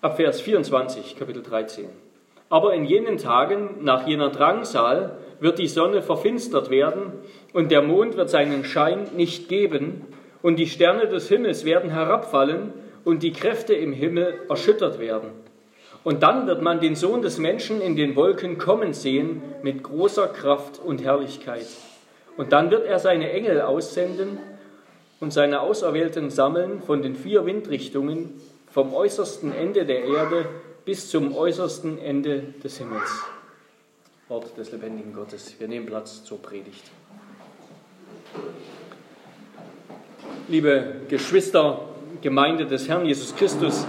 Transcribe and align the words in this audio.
ab 0.00 0.16
Vers 0.16 0.40
24, 0.40 1.16
Kapitel 1.16 1.42
13. 1.42 1.86
Aber 2.48 2.74
in 2.74 2.84
jenen 2.84 3.18
Tagen, 3.18 3.82
nach 3.82 4.06
jener 4.06 4.30
Drangsal, 4.30 5.16
wird 5.40 5.58
die 5.58 5.68
Sonne 5.68 6.02
verfinstert 6.02 6.70
werden 6.70 7.12
und 7.52 7.70
der 7.70 7.82
Mond 7.82 8.16
wird 8.16 8.30
seinen 8.30 8.64
Schein 8.64 9.08
nicht 9.16 9.48
geben 9.48 10.04
und 10.42 10.56
die 10.56 10.66
Sterne 10.66 11.08
des 11.08 11.28
Himmels 11.28 11.64
werden 11.64 11.90
herabfallen 11.90 12.72
und 13.04 13.22
die 13.22 13.32
Kräfte 13.32 13.74
im 13.74 13.92
Himmel 13.92 14.34
erschüttert 14.48 14.98
werden. 14.98 15.30
Und 16.04 16.22
dann 16.22 16.46
wird 16.46 16.62
man 16.62 16.78
den 16.80 16.94
Sohn 16.94 17.22
des 17.22 17.38
Menschen 17.38 17.80
in 17.80 17.96
den 17.96 18.14
Wolken 18.14 18.58
kommen 18.58 18.92
sehen 18.92 19.42
mit 19.62 19.82
großer 19.82 20.28
Kraft 20.28 20.78
und 20.78 21.02
Herrlichkeit. 21.02 21.66
Und 22.36 22.52
dann 22.52 22.70
wird 22.70 22.86
er 22.86 22.98
seine 22.98 23.32
Engel 23.32 23.60
aussenden 23.62 24.38
und 25.20 25.32
seine 25.32 25.60
Auserwählten 25.60 26.30
sammeln 26.30 26.80
von 26.82 27.02
den 27.02 27.16
vier 27.16 27.44
Windrichtungen, 27.44 28.40
vom 28.76 28.92
äußersten 28.92 29.54
Ende 29.54 29.86
der 29.86 30.04
Erde 30.04 30.44
bis 30.84 31.08
zum 31.08 31.34
äußersten 31.34 31.96
Ende 31.98 32.52
des 32.62 32.76
Himmels. 32.76 33.10
Wort 34.28 34.54
des 34.58 34.70
lebendigen 34.70 35.14
Gottes. 35.14 35.54
Wir 35.58 35.66
nehmen 35.66 35.86
Platz 35.86 36.22
zur 36.24 36.42
Predigt. 36.42 36.82
Liebe 40.48 40.96
Geschwister, 41.08 41.88
Gemeinde 42.20 42.66
des 42.66 42.86
Herrn 42.86 43.06
Jesus 43.06 43.34
Christus, 43.34 43.86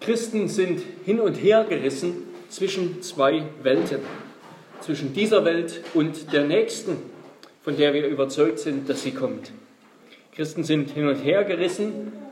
Christen 0.00 0.48
sind 0.48 0.80
hin 1.04 1.20
und 1.20 1.34
her 1.34 1.66
gerissen 1.68 2.28
zwischen 2.48 3.02
zwei 3.02 3.42
Welten, 3.62 4.00
zwischen 4.80 5.12
dieser 5.12 5.44
Welt 5.44 5.84
und 5.92 6.32
der 6.32 6.46
nächsten, 6.46 6.96
von 7.62 7.76
der 7.76 7.92
wir 7.92 8.06
überzeugt 8.06 8.58
sind, 8.58 8.88
dass 8.88 9.02
sie 9.02 9.12
kommt. 9.12 9.52
Christen 10.32 10.64
sind 10.64 10.92
hin 10.92 11.08
und 11.08 11.16
her 11.16 11.44
gerissen, 11.44 12.29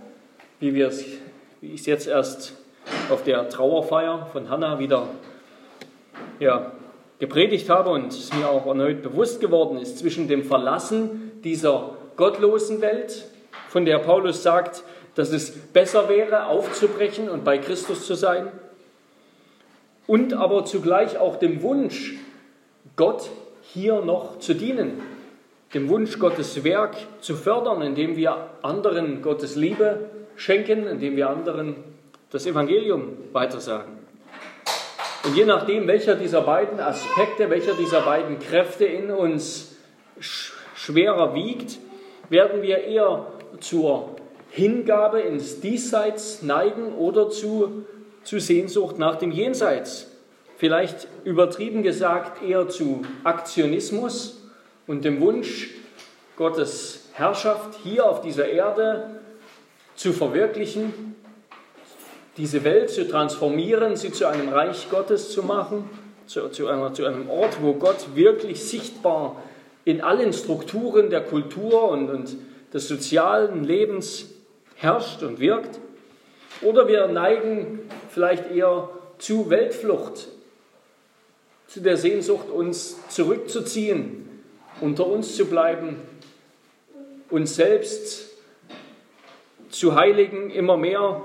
wie, 0.61 0.75
wie 0.75 1.73
ich 1.73 1.81
es 1.81 1.87
jetzt 1.87 2.07
erst 2.07 2.55
auf 3.11 3.23
der 3.23 3.49
Trauerfeier 3.49 4.27
von 4.33 4.49
Hannah 4.49 4.79
wieder 4.79 5.09
ja, 6.41 6.73
gepredigt 7.19 7.69
habe 7.69 7.91
und 7.91 8.13
es 8.13 8.33
mir 8.33 8.49
auch 8.49 8.67
erneut 8.67 9.03
bewusst 9.03 9.41
geworden 9.41 9.79
ist, 9.79 9.99
zwischen 9.99 10.29
dem 10.29 10.45
Verlassen 10.45 11.41
dieser 11.43 11.91
gottlosen 12.17 12.81
Welt, 12.81 13.27
von 13.69 13.85
der 13.85 13.99
Paulus 13.99 14.43
sagt, 14.43 14.83
dass 15.15 15.31
es 15.31 15.51
besser 15.51 16.09
wäre, 16.09 16.47
aufzubrechen 16.47 17.29
und 17.29 17.45
bei 17.45 17.59
Christus 17.59 18.07
zu 18.07 18.15
sein, 18.15 18.49
und 20.07 20.33
aber 20.33 20.65
zugleich 20.65 21.19
auch 21.19 21.37
dem 21.37 21.63
Wunsch, 21.63 22.15
Gott 22.97 23.29
hier 23.63 24.01
noch 24.01 24.39
zu 24.39 24.55
dienen, 24.55 25.03
dem 25.75 25.89
Wunsch, 25.91 26.19
Gottes 26.19 26.65
Werk 26.65 26.97
zu 27.21 27.37
fördern, 27.37 27.83
indem 27.83 28.17
wir 28.17 28.49
anderen 28.63 29.21
Gottes 29.21 29.55
Liebe 29.55 30.09
schenken, 30.39 30.87
indem 30.87 31.17
wir 31.17 31.29
anderen 31.29 31.77
das 32.31 32.47
Evangelium 32.47 33.17
weitersagen. 33.33 33.99
Und 35.25 35.37
je 35.37 35.45
nachdem, 35.45 35.87
welcher 35.87 36.15
dieser 36.15 36.43
beiden 36.43 36.81
Aspekte, 36.81 37.51
welcher 37.51 37.75
dieser 37.75 38.03
beiden 38.03 38.39
Kräfte 38.39 38.85
in 38.87 39.11
uns 39.11 39.77
schwerer 40.21 41.35
wiegt, 41.35 41.79
werden 42.31 42.63
wir 42.63 42.85
eher 42.85 43.27
zur 43.61 44.17
Hingabe 44.51 45.21
ins 45.21 45.61
Diesseits 45.61 46.43
neigen 46.43 46.95
oder 46.95 47.31
zu, 47.31 47.85
zu 48.23 48.39
Sehnsucht 48.39 48.99
nach 48.99 49.17
dem 49.17 49.33
Jenseits. 49.33 50.07
Vielleicht 50.57 51.09
übertrieben 51.25 51.83
gesagt 51.83 52.43
eher 52.43 52.69
zu 52.69 53.03
Aktionismus 53.25 54.43
und 54.87 55.05
dem 55.05 55.21
Wunsch, 55.21 55.71
Gottes 56.37 57.09
Herrschaft 57.15 57.79
hier 57.83 58.07
auf 58.07 58.21
dieser 58.21 58.49
Erde 58.49 59.18
zu 59.99 60.13
verwirklichen, 60.13 61.17
diese 62.37 62.63
Welt 62.63 62.89
zu 62.89 63.09
transformieren, 63.09 63.97
sie 63.97 64.13
zu 64.13 64.29
einem 64.29 64.49
Reich 64.49 64.89
Gottes 64.91 65.33
zu 65.33 65.43
machen, 65.43 65.91
zu, 66.27 66.49
zu, 66.51 66.69
einer, 66.69 66.95
zu 66.95 67.05
einem 67.05 67.29
Ort, 67.29 67.61
wo 67.61 67.75
Gott 67.75 68.15
wirklich 68.15 68.63
sichtbar 68.63 69.43
in 69.85 70.01
allen 70.01 70.33
Strukturen 70.33 71.11
der 71.11 71.23
Kultur 71.23 71.89
und, 71.91 72.11
und 72.11 72.37
des 72.73 72.87
sozialen 72.87 73.65
Lebens 73.65 74.27
herrscht 74.77 75.25
und 75.25 75.41
wirkt. 75.41 75.81
Oder 76.63 76.87
wir 76.87 77.09
neigen 77.09 77.81
vielleicht 78.09 78.53
eher 78.53 78.89
zu 79.19 79.51
Weltflucht, 79.51 80.29
zu 81.67 81.81
der 81.81 81.97
Sehnsucht, 81.97 82.51
uns 82.51 82.97
zurückzuziehen, 83.09 84.29
unter 84.81 85.09
uns 85.09 85.35
zu 85.35 85.47
bleiben, 85.47 85.97
uns 87.31 87.57
selbst 87.57 88.28
zu 89.79 89.95
heiligen, 89.95 90.51
immer 90.51 90.77
mehr, 90.77 91.23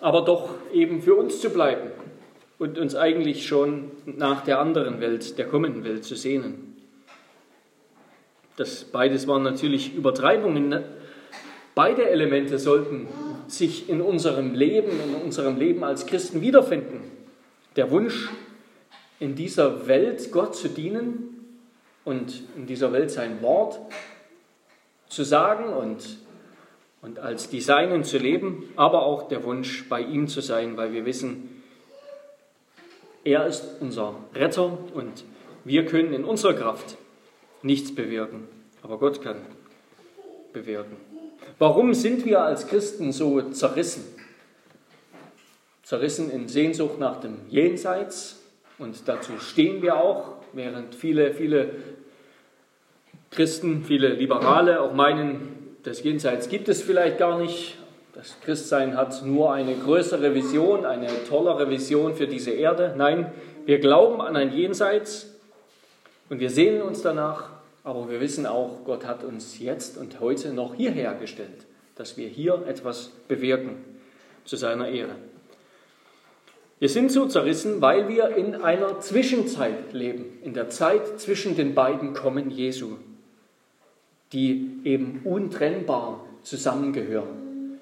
aber 0.00 0.22
doch 0.22 0.50
eben 0.72 1.00
für 1.00 1.14
uns 1.14 1.40
zu 1.40 1.50
bleiben 1.50 1.90
und 2.58 2.78
uns 2.78 2.94
eigentlich 2.94 3.46
schon 3.46 3.90
nach 4.04 4.44
der 4.44 4.60
anderen 4.60 5.00
Welt, 5.00 5.38
der 5.38 5.46
kommenden 5.46 5.82
Welt 5.82 6.04
zu 6.04 6.14
sehnen. 6.14 6.76
Das 8.56 8.84
beides 8.84 9.26
waren 9.26 9.42
natürlich 9.42 9.94
Übertreibungen. 9.94 10.68
Ne? 10.68 10.84
Beide 11.74 12.10
Elemente 12.10 12.58
sollten 12.58 13.08
sich 13.46 13.88
in 13.88 14.02
unserem 14.02 14.54
Leben, 14.54 14.90
in 14.90 15.14
unserem 15.14 15.56
Leben 15.56 15.82
als 15.82 16.06
Christen 16.06 16.42
wiederfinden. 16.42 17.00
Der 17.76 17.90
Wunsch, 17.90 18.28
in 19.18 19.34
dieser 19.34 19.86
Welt 19.86 20.30
Gott 20.32 20.54
zu 20.54 20.68
dienen 20.68 21.46
und 22.04 22.42
in 22.56 22.66
dieser 22.66 22.92
Welt 22.92 23.10
sein 23.10 23.40
Wort 23.40 23.78
zu 25.08 25.24
sagen 25.24 25.72
und, 25.72 26.18
und 27.02 27.18
als 27.18 27.48
die 27.48 27.60
Seinen 27.60 28.04
zu 28.04 28.18
leben, 28.18 28.68
aber 28.76 29.02
auch 29.02 29.28
der 29.28 29.44
Wunsch, 29.44 29.88
bei 29.88 30.00
ihm 30.00 30.28
zu 30.28 30.40
sein, 30.40 30.76
weil 30.76 30.92
wir 30.92 31.04
wissen, 31.04 31.62
er 33.24 33.46
ist 33.46 33.64
unser 33.80 34.14
Retter 34.34 34.78
und 34.94 35.24
wir 35.64 35.84
können 35.86 36.14
in 36.14 36.24
unserer 36.24 36.54
Kraft 36.54 36.96
nichts 37.62 37.94
bewirken, 37.94 38.48
aber 38.82 38.98
Gott 38.98 39.22
kann 39.22 39.36
bewirken. 40.52 40.96
Warum 41.58 41.92
sind 41.94 42.24
wir 42.24 42.42
als 42.42 42.66
Christen 42.66 43.12
so 43.12 43.42
zerrissen? 43.50 44.04
Zerrissen 45.82 46.30
in 46.30 46.48
Sehnsucht 46.48 46.98
nach 46.98 47.20
dem 47.20 47.36
Jenseits 47.48 48.42
und 48.78 49.06
dazu 49.06 49.32
stehen 49.38 49.82
wir 49.82 49.96
auch, 49.96 50.36
während 50.52 50.94
viele, 50.94 51.34
viele 51.34 51.70
Christen, 53.30 53.84
viele 53.84 54.08
Liberale 54.08 54.80
auch 54.80 54.94
meinen, 54.94 55.59
das 55.82 56.02
Jenseits 56.02 56.48
gibt 56.48 56.68
es 56.68 56.82
vielleicht 56.82 57.18
gar 57.18 57.38
nicht. 57.38 57.76
Das 58.14 58.36
Christsein 58.44 58.96
hat 58.96 59.24
nur 59.24 59.52
eine 59.52 59.74
größere 59.74 60.34
Vision, 60.34 60.84
eine 60.84 61.08
tollere 61.28 61.70
Vision 61.70 62.14
für 62.14 62.26
diese 62.26 62.50
Erde. 62.50 62.94
Nein, 62.96 63.32
wir 63.66 63.78
glauben 63.78 64.20
an 64.20 64.36
ein 64.36 64.52
Jenseits 64.52 65.34
und 66.28 66.40
wir 66.40 66.50
sehnen 66.50 66.82
uns 66.82 67.02
danach 67.02 67.60
aber 67.82 68.10
wir 68.10 68.20
wissen 68.20 68.46
auch, 68.46 68.84
Gott 68.84 69.06
hat 69.06 69.24
uns 69.24 69.58
jetzt 69.58 69.96
und 69.96 70.20
heute 70.20 70.52
noch 70.52 70.74
hierher 70.74 71.14
gestellt, 71.14 71.66
dass 71.96 72.16
wir 72.16 72.28
hier 72.28 72.62
etwas 72.66 73.10
bewirken 73.26 73.76
zu 74.44 74.56
seiner 74.56 74.88
Ehre. 74.88 75.14
Wir 76.78 76.88
sind 76.88 77.12
so 77.12 77.26
zerrissen, 77.26 77.80
weil 77.80 78.08
wir 78.08 78.36
in 78.36 78.54
einer 78.54 79.00
Zwischenzeit 79.00 79.92
leben, 79.92 80.38
in 80.42 80.54
der 80.54 80.70
Zeit 80.70 81.20
zwischen 81.20 81.56
den 81.56 81.74
beiden 81.74 82.14
Kommen 82.14 82.50
Jesu, 82.50 82.96
die 84.32 84.80
eben 84.84 85.22
untrennbar 85.24 86.24
zusammengehören. 86.42 87.78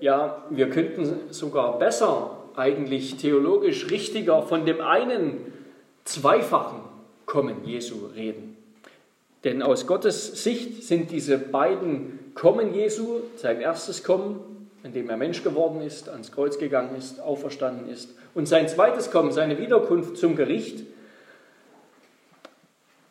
Ja, 0.00 0.44
wir 0.50 0.68
könnten 0.68 1.08
sogar 1.30 1.78
besser, 1.78 2.38
eigentlich 2.56 3.16
theologisch 3.16 3.90
richtiger, 3.90 4.42
von 4.42 4.66
dem 4.66 4.80
einen 4.80 5.38
zweifachen 6.04 6.80
Kommen 7.24 7.64
Jesu 7.64 8.06
reden. 8.14 8.56
Denn 9.44 9.62
aus 9.62 9.86
Gottes 9.86 10.42
Sicht 10.42 10.84
sind 10.84 11.10
diese 11.10 11.38
beiden 11.38 12.32
Kommen 12.34 12.74
Jesu, 12.74 13.20
sein 13.36 13.60
erstes 13.60 14.04
Kommen, 14.04 14.40
in 14.84 14.92
dem 14.92 15.08
er 15.08 15.16
Mensch 15.16 15.42
geworden 15.42 15.80
ist, 15.80 16.08
ans 16.08 16.32
Kreuz 16.32 16.58
gegangen 16.58 16.96
ist, 16.96 17.20
auferstanden 17.20 17.88
ist, 17.88 18.10
und 18.34 18.46
sein 18.46 18.68
zweites 18.68 19.10
Kommen, 19.10 19.32
seine 19.32 19.58
Wiederkunft 19.58 20.16
zum 20.16 20.36
Gericht, 20.36 20.84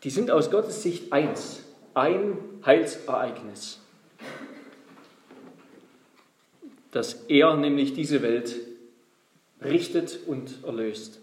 die 0.04 0.10
sind 0.10 0.32
aus 0.32 0.52
Gottes 0.52 0.82
Sicht 0.82 1.14
eins, 1.14 1.64
ein 1.94 2.38
Heilsereignis, 2.66 3.80
dass 6.92 7.26
er 7.28 7.56
nämlich 7.56 7.94
diese 7.94 8.22
Welt 8.22 8.56
richtet 9.64 10.20
und 10.26 10.64
erlöst. 10.64 11.20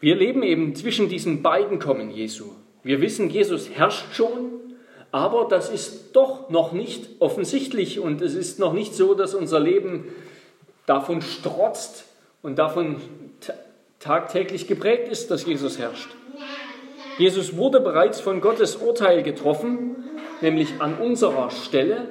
Wir 0.00 0.16
leben 0.16 0.42
eben 0.42 0.74
zwischen 0.74 1.08
diesen 1.08 1.42
beiden 1.42 1.78
Kommen 1.78 2.10
Jesu. 2.10 2.52
Wir 2.82 3.00
wissen, 3.00 3.28
Jesus 3.28 3.68
herrscht 3.68 4.14
schon, 4.14 4.50
aber 5.12 5.46
das 5.48 5.68
ist 5.68 6.12
doch 6.12 6.48
noch 6.48 6.72
nicht 6.72 7.08
offensichtlich 7.18 8.00
und 8.00 8.22
es 8.22 8.34
ist 8.34 8.58
noch 8.58 8.72
nicht 8.72 8.94
so, 8.94 9.14
dass 9.14 9.34
unser 9.34 9.60
Leben 9.60 10.08
davon 10.86 11.20
strotzt 11.20 12.06
und 12.42 12.58
davon 12.58 12.96
tagtäglich 13.98 14.66
geprägt 14.66 15.08
ist, 15.08 15.30
dass 15.30 15.44
Jesus 15.44 15.78
herrscht. 15.78 16.08
Jesus 17.20 17.58
wurde 17.58 17.80
bereits 17.80 18.18
von 18.18 18.40
Gottes 18.40 18.76
Urteil 18.76 19.22
getroffen, 19.22 20.04
nämlich 20.40 20.80
an 20.80 20.94
unserer 20.94 21.50
Stelle, 21.50 22.08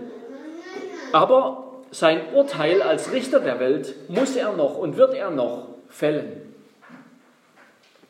aber 1.11 1.81
sein 1.89 2.21
Urteil 2.35 2.83
als 2.83 3.11
Richter 3.11 3.39
der 3.39 3.59
Welt 3.59 3.95
muss 4.07 4.35
er 4.35 4.55
noch 4.55 4.77
und 4.77 4.97
wird 4.97 5.15
er 5.15 5.31
noch 5.31 5.69
fällen. 5.87 6.53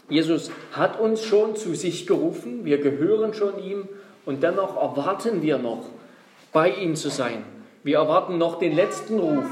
Jesus 0.10 0.52
hat 0.74 1.00
uns 1.00 1.24
schon 1.24 1.56
zu 1.56 1.74
sich 1.74 2.06
gerufen, 2.06 2.66
wir 2.66 2.80
gehören 2.80 3.34
schon 3.34 3.64
ihm 3.64 3.88
und 4.26 4.44
dennoch 4.44 4.76
erwarten 4.76 5.42
wir 5.42 5.58
noch, 5.58 5.86
bei 6.52 6.70
ihm 6.70 6.98
zu 6.98 7.08
sein. 7.08 7.46
Wir 7.82 8.00
erwarten 8.00 8.38
noch 8.38 8.60
den 8.60 8.76
letzten 8.76 9.20
Ruf 9.20 9.46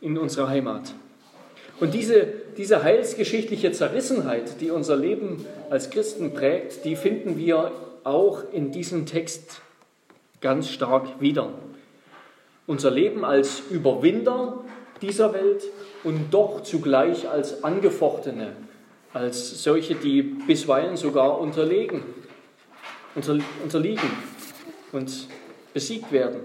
in 0.00 0.16
unserer 0.16 0.48
Heimat. 0.48 0.94
Und 1.78 1.92
diese, 1.92 2.26
diese 2.58 2.82
heilsgeschichtliche 2.82 3.70
Zerrissenheit, 3.70 4.60
die 4.60 4.72
unser 4.72 4.96
Leben 4.96 5.46
als 5.70 5.90
Christen 5.90 6.34
prägt, 6.34 6.84
die 6.84 6.96
finden 6.96 7.38
wir 7.38 7.70
auch 8.02 8.42
in 8.52 8.72
diesem 8.72 9.06
Text 9.06 9.60
ganz 10.40 10.68
stark 10.68 11.20
wieder. 11.20 11.50
Unser 12.66 12.90
Leben 12.90 13.24
als 13.24 13.62
Überwinder 13.70 14.58
dieser 15.00 15.32
Welt 15.32 15.62
und 16.02 16.34
doch 16.34 16.64
zugleich 16.64 17.28
als 17.28 17.62
Angefochtene, 17.62 18.52
als 19.12 19.62
solche, 19.62 19.94
die 19.94 20.22
bisweilen 20.22 20.96
sogar 20.96 21.40
unterlegen, 21.40 22.02
unterliegen 23.62 24.10
und 24.90 25.28
besiegt 25.72 26.10
werden. 26.10 26.40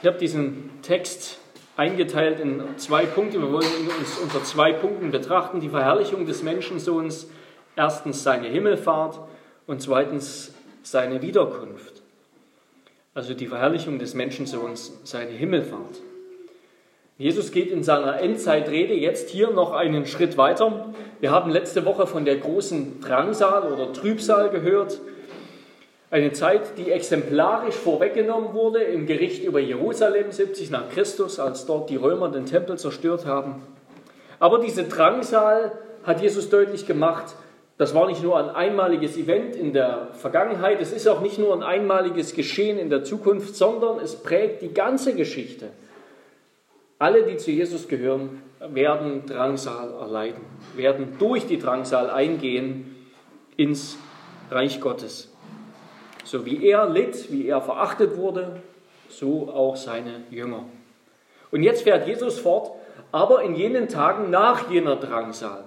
Ich 0.00 0.08
habe 0.08 0.18
diesen 0.18 0.70
Text 0.82 1.38
eingeteilt 1.76 2.40
in 2.40 2.62
zwei 2.76 3.06
Punkte. 3.06 3.40
Wir 3.40 3.52
wollen 3.52 3.88
uns 3.98 4.18
unter 4.18 4.42
zwei 4.44 4.72
Punkten 4.72 5.10
betrachten. 5.10 5.60
Die 5.60 5.68
Verherrlichung 5.68 6.26
des 6.26 6.42
Menschensohns. 6.42 7.28
Erstens 7.76 8.22
seine 8.22 8.48
Himmelfahrt 8.48 9.18
und 9.66 9.80
zweitens 9.80 10.54
seine 10.82 11.22
Wiederkunft. 11.22 12.02
Also 13.14 13.34
die 13.34 13.46
Verherrlichung 13.46 13.98
des 13.98 14.14
Menschensohns, 14.14 14.92
seine 15.04 15.32
Himmelfahrt. 15.32 16.00
Jesus 17.18 17.52
geht 17.52 17.70
in 17.70 17.82
seiner 17.82 18.20
Endzeitrede 18.20 18.94
jetzt 18.94 19.28
hier 19.28 19.50
noch 19.50 19.72
einen 19.72 20.06
Schritt 20.06 20.38
weiter. 20.38 20.92
Wir 21.20 21.30
haben 21.30 21.50
letzte 21.50 21.84
Woche 21.84 22.06
von 22.06 22.24
der 22.24 22.36
großen 22.38 23.00
Drangsal 23.00 23.70
oder 23.70 23.92
Trübsal 23.92 24.48
gehört. 24.50 24.98
Eine 26.12 26.32
Zeit, 26.32 26.76
die 26.76 26.90
exemplarisch 26.90 27.74
vorweggenommen 27.74 28.52
wurde 28.52 28.82
im 28.82 29.06
Gericht 29.06 29.44
über 29.44 29.60
Jerusalem 29.60 30.30
70 30.30 30.70
nach 30.70 30.90
Christus, 30.90 31.40
als 31.40 31.64
dort 31.64 31.88
die 31.88 31.96
Römer 31.96 32.28
den 32.28 32.44
Tempel 32.44 32.76
zerstört 32.76 33.24
haben. 33.24 33.62
Aber 34.38 34.58
diese 34.58 34.84
Drangsal 34.84 35.72
hat 36.04 36.20
Jesus 36.20 36.50
deutlich 36.50 36.86
gemacht, 36.86 37.34
das 37.78 37.94
war 37.94 38.06
nicht 38.08 38.22
nur 38.22 38.36
ein 38.36 38.50
einmaliges 38.50 39.16
Event 39.16 39.56
in 39.56 39.72
der 39.72 40.08
Vergangenheit, 40.12 40.82
es 40.82 40.92
ist 40.92 41.08
auch 41.08 41.22
nicht 41.22 41.38
nur 41.38 41.54
ein 41.54 41.62
einmaliges 41.62 42.34
Geschehen 42.34 42.78
in 42.78 42.90
der 42.90 43.04
Zukunft, 43.04 43.56
sondern 43.56 43.98
es 43.98 44.14
prägt 44.14 44.60
die 44.60 44.74
ganze 44.74 45.14
Geschichte. 45.14 45.70
Alle, 46.98 47.22
die 47.22 47.38
zu 47.38 47.50
Jesus 47.50 47.88
gehören, 47.88 48.42
werden 48.60 49.24
Drangsal 49.24 49.94
erleiden, 49.98 50.44
werden 50.76 51.16
durch 51.18 51.46
die 51.46 51.58
Drangsal 51.58 52.10
eingehen 52.10 52.96
ins 53.56 53.96
Reich 54.50 54.78
Gottes. 54.78 55.31
So 56.32 56.46
wie 56.46 56.66
er 56.66 56.88
litt, 56.88 57.30
wie 57.30 57.46
er 57.46 57.60
verachtet 57.60 58.16
wurde, 58.16 58.62
so 59.10 59.50
auch 59.52 59.76
seine 59.76 60.22
Jünger. 60.30 60.64
Und 61.50 61.62
jetzt 61.62 61.82
fährt 61.82 62.08
Jesus 62.08 62.38
fort, 62.38 62.70
aber 63.10 63.42
in 63.42 63.54
jenen 63.54 63.86
Tagen 63.86 64.30
nach 64.30 64.70
jener 64.70 64.96
Drangsal. 64.96 65.64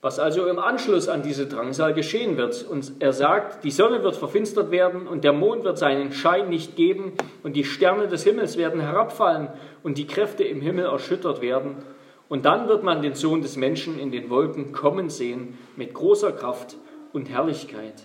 Was 0.00 0.20
also 0.20 0.46
im 0.46 0.60
Anschluss 0.60 1.08
an 1.08 1.24
diese 1.24 1.48
Drangsal 1.48 1.92
geschehen 1.92 2.36
wird. 2.36 2.62
Und 2.62 2.92
er 3.00 3.12
sagt, 3.12 3.64
die 3.64 3.72
Sonne 3.72 4.04
wird 4.04 4.14
verfinstert 4.14 4.70
werden 4.70 5.08
und 5.08 5.24
der 5.24 5.32
Mond 5.32 5.64
wird 5.64 5.76
seinen 5.76 6.12
Schein 6.12 6.50
nicht 6.50 6.76
geben 6.76 7.14
und 7.42 7.56
die 7.56 7.64
Sterne 7.64 8.06
des 8.06 8.22
Himmels 8.22 8.56
werden 8.56 8.80
herabfallen 8.80 9.48
und 9.82 9.98
die 9.98 10.06
Kräfte 10.06 10.44
im 10.44 10.60
Himmel 10.60 10.84
erschüttert 10.84 11.40
werden. 11.40 11.78
Und 12.28 12.44
dann 12.44 12.68
wird 12.68 12.84
man 12.84 13.02
den 13.02 13.16
Sohn 13.16 13.42
des 13.42 13.56
Menschen 13.56 13.98
in 13.98 14.12
den 14.12 14.30
Wolken 14.30 14.70
kommen 14.70 15.10
sehen 15.10 15.58
mit 15.74 15.94
großer 15.94 16.30
Kraft 16.30 16.76
und 17.12 17.28
Herrlichkeit. 17.28 18.04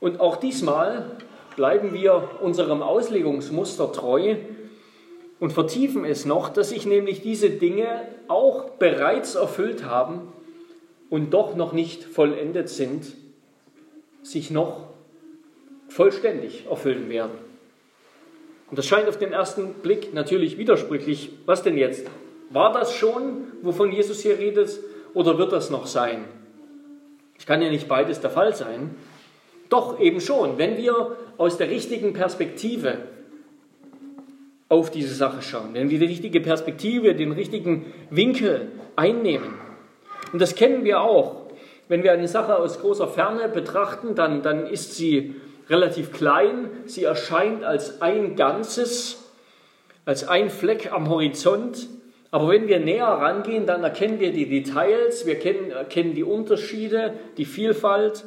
Und 0.00 0.20
auch 0.20 0.36
diesmal 0.36 1.10
bleiben 1.56 1.92
wir 1.92 2.30
unserem 2.40 2.82
Auslegungsmuster 2.82 3.92
treu 3.92 4.36
und 5.40 5.52
vertiefen 5.52 6.04
es 6.04 6.24
noch, 6.24 6.48
dass 6.48 6.70
sich 6.70 6.86
nämlich 6.86 7.22
diese 7.22 7.50
Dinge 7.50 8.06
auch 8.28 8.70
bereits 8.70 9.34
erfüllt 9.34 9.84
haben 9.84 10.32
und 11.10 11.30
doch 11.30 11.54
noch 11.56 11.72
nicht 11.72 12.04
vollendet 12.04 12.68
sind, 12.68 13.06
sich 14.22 14.50
noch 14.50 14.88
vollständig 15.88 16.66
erfüllen 16.68 17.08
werden. 17.08 17.38
Und 18.68 18.78
das 18.78 18.86
scheint 18.86 19.08
auf 19.08 19.18
den 19.18 19.32
ersten 19.32 19.74
Blick 19.74 20.12
natürlich 20.12 20.58
widersprüchlich. 20.58 21.30
Was 21.46 21.62
denn 21.62 21.78
jetzt? 21.78 22.08
War 22.50 22.72
das 22.72 22.94
schon, 22.94 23.44
wovon 23.62 23.92
Jesus 23.92 24.20
hier 24.20 24.38
redet, 24.38 24.80
oder 25.14 25.38
wird 25.38 25.52
das 25.52 25.70
noch 25.70 25.86
sein? 25.86 26.24
Es 27.38 27.46
kann 27.46 27.62
ja 27.62 27.70
nicht 27.70 27.88
beides 27.88 28.20
der 28.20 28.30
Fall 28.30 28.54
sein. 28.54 28.96
Doch 29.68 30.00
eben 30.00 30.20
schon, 30.20 30.58
wenn 30.58 30.76
wir 30.76 31.16
aus 31.38 31.58
der 31.58 31.70
richtigen 31.70 32.12
Perspektive 32.12 32.98
auf 34.68 34.90
diese 34.90 35.14
Sache 35.14 35.42
schauen, 35.42 35.74
wenn 35.74 35.90
wir 35.90 35.98
die 35.98 36.06
richtige 36.06 36.40
Perspektive, 36.40 37.14
den 37.14 37.32
richtigen 37.32 37.92
Winkel 38.10 38.68
einnehmen. 38.96 39.54
Und 40.32 40.42
das 40.42 40.54
kennen 40.54 40.84
wir 40.84 41.00
auch. 41.00 41.46
Wenn 41.88 42.02
wir 42.02 42.12
eine 42.12 42.26
Sache 42.26 42.56
aus 42.56 42.80
großer 42.80 43.06
Ferne 43.06 43.48
betrachten, 43.48 44.16
dann, 44.16 44.42
dann 44.42 44.66
ist 44.66 44.94
sie 44.94 45.36
relativ 45.68 46.12
klein, 46.12 46.70
sie 46.86 47.04
erscheint 47.04 47.64
als 47.64 48.02
ein 48.02 48.34
Ganzes, 48.34 49.30
als 50.04 50.26
ein 50.26 50.50
Fleck 50.50 50.92
am 50.92 51.08
Horizont. 51.08 51.88
Aber 52.32 52.48
wenn 52.48 52.66
wir 52.66 52.80
näher 52.80 53.06
rangehen, 53.06 53.66
dann 53.66 53.84
erkennen 53.84 54.18
wir 54.18 54.32
die 54.32 54.48
Details, 54.48 55.26
wir 55.26 55.36
kennen, 55.36 55.70
erkennen 55.70 56.14
die 56.14 56.24
Unterschiede, 56.24 57.14
die 57.36 57.44
Vielfalt 57.44 58.24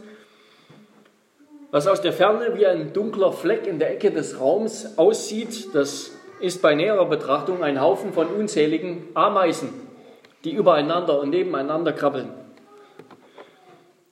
was 1.72 1.88
aus 1.88 2.02
der 2.02 2.14
Ferne 2.14 2.56
wie 2.56 2.66
ein 2.66 2.94
dunkler 2.94 3.32
Fleck 3.32 3.68
in 3.68 3.80
der 3.80 3.92
Ecke 3.92 4.12
des 4.12 4.40
Raums 4.40 4.98
aussieht, 4.98 5.70
das 5.74 6.12
ist 6.42 6.62
bei 6.62 6.74
näherer 6.74 7.06
Betrachtung 7.06 7.64
ein 7.64 7.80
Haufen 7.82 8.14
von 8.14 8.28
unzähligen 8.28 9.10
Ameisen, 9.14 9.70
die 10.44 10.54
übereinander 10.54 11.20
und 11.20 11.30
nebeneinander 11.30 11.94
krabbeln. 11.94 12.30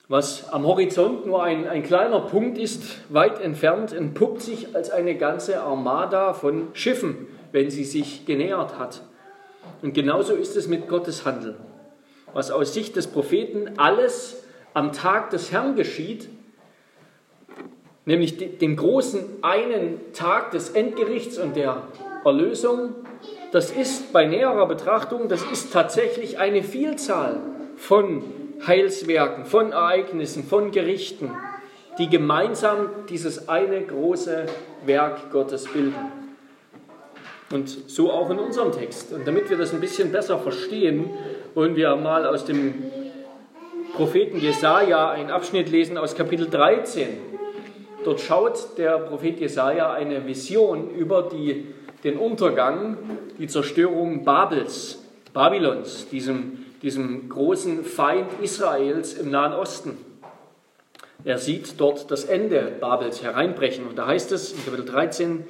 Was 0.10 0.50
am 0.54 0.66
Horizont 0.66 1.26
nur 1.26 1.44
ein, 1.44 1.68
ein 1.68 1.84
kleiner 1.84 2.22
Punkt 2.22 2.58
ist, 2.58 2.84
weit 3.10 3.42
entfernt, 3.42 3.92
entpuppt 3.92 4.42
sich 4.42 4.76
als 4.76 4.90
eine 4.90 5.18
ganze 5.18 5.62
Armada 5.62 6.34
von 6.34 6.70
Schiffen, 6.74 7.28
wenn 7.52 7.70
sie 7.70 7.84
sich 7.84 8.26
genähert 8.26 8.78
hat. 8.78 9.02
Und 9.82 9.94
genauso 9.94 10.34
ist 10.36 10.56
es 10.56 10.68
mit 10.68 10.88
Gottes 10.88 11.26
Handeln. 11.26 11.58
Was 12.34 12.52
aus 12.52 12.74
Sicht 12.74 12.96
des 12.96 13.08
Propheten 13.08 13.72
alles 13.78 14.44
am 14.74 14.94
Tag 14.94 15.32
des 15.32 15.52
Herrn 15.52 15.76
geschieht, 15.76 16.30
nämlich 18.08 18.58
den 18.58 18.76
großen 18.78 19.44
einen 19.44 20.00
Tag 20.14 20.52
des 20.52 20.70
Endgerichts 20.70 21.38
und 21.38 21.56
der 21.56 21.84
Erlösung, 22.26 22.96
das 23.52 23.70
ist 23.70 24.14
bei 24.14 24.26
näherer 24.26 24.66
Betrachtung, 24.66 25.28
das 25.28 25.44
ist 25.52 25.74
tatsächlich 25.74 26.40
eine 26.40 26.64
Vielzahl 26.64 27.38
von 27.76 28.24
Heilswerken, 28.66 29.46
von 29.46 29.74
Ereignissen, 29.74 30.46
von 30.46 30.72
Gerichten, 30.72 31.32
die 32.00 32.10
gemeinsam 32.10 32.90
dieses 33.10 33.50
eine 33.50 33.82
große 33.82 34.46
Werk 34.86 35.32
Gottes 35.32 35.66
bilden. 35.66 36.12
Und 37.52 37.70
so 37.70 38.12
auch 38.12 38.30
in 38.30 38.40
unserem 38.40 38.72
Text. 38.72 39.14
Und 39.14 39.28
damit 39.28 39.50
wir 39.50 39.58
das 39.58 39.74
ein 39.74 39.80
bisschen 39.82 40.12
besser 40.12 40.38
verstehen, 40.40 41.10
wollen 41.56 41.76
wir 41.76 41.96
mal 41.98 42.26
aus 42.26 42.46
dem 42.46 42.74
Propheten 43.96 44.38
Jesaja 44.40 45.12
einen 45.12 45.32
Abschnitt 45.32 45.70
lesen 45.70 45.98
aus 45.98 46.16
Kapitel 46.16 46.50
13. 46.50 47.27
Dort 48.04 48.22
schaut 48.22 48.78
der 48.78 49.00
Prophet 49.00 49.40
Jesaja 49.40 49.92
eine 49.92 50.26
Vision 50.26 50.92
über 50.92 51.24
die, 51.24 51.74
den 52.04 52.18
Untergang, 52.18 52.98
die 53.40 53.48
Zerstörung 53.48 54.24
Babels, 54.24 55.04
Babylons, 55.34 56.08
diesem, 56.10 56.66
diesem 56.82 57.28
großen 57.30 57.84
Feind 57.84 58.28
Israels 58.42 59.14
im 59.16 59.32
Nahen 59.32 59.54
Osten. 59.54 59.98
Er 61.24 61.40
sieht 61.40 61.80
dort 61.80 62.12
das 62.12 62.26
Ende 62.26 62.72
Babels 62.80 63.24
hereinbrechen. 63.24 63.88
Und 63.88 63.98
da 63.98 64.08
heißt 64.08 64.32
es 64.32 64.54
in 64.54 64.64
Kapitel 64.64 64.86
13, 64.86 65.48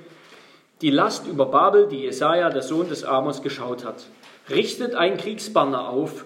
die 0.82 0.92
Last 0.92 1.28
über 1.28 1.48
Babel, 1.48 1.88
die 1.88 2.04
Jesaja, 2.04 2.50
der 2.50 2.62
Sohn 2.62 2.88
des 2.88 3.04
Amos, 3.04 3.42
geschaut 3.42 3.84
hat. 3.84 4.06
Richtet 4.50 4.96
ein 4.96 5.18
Kriegsbanner 5.18 5.90
auf, 5.90 6.26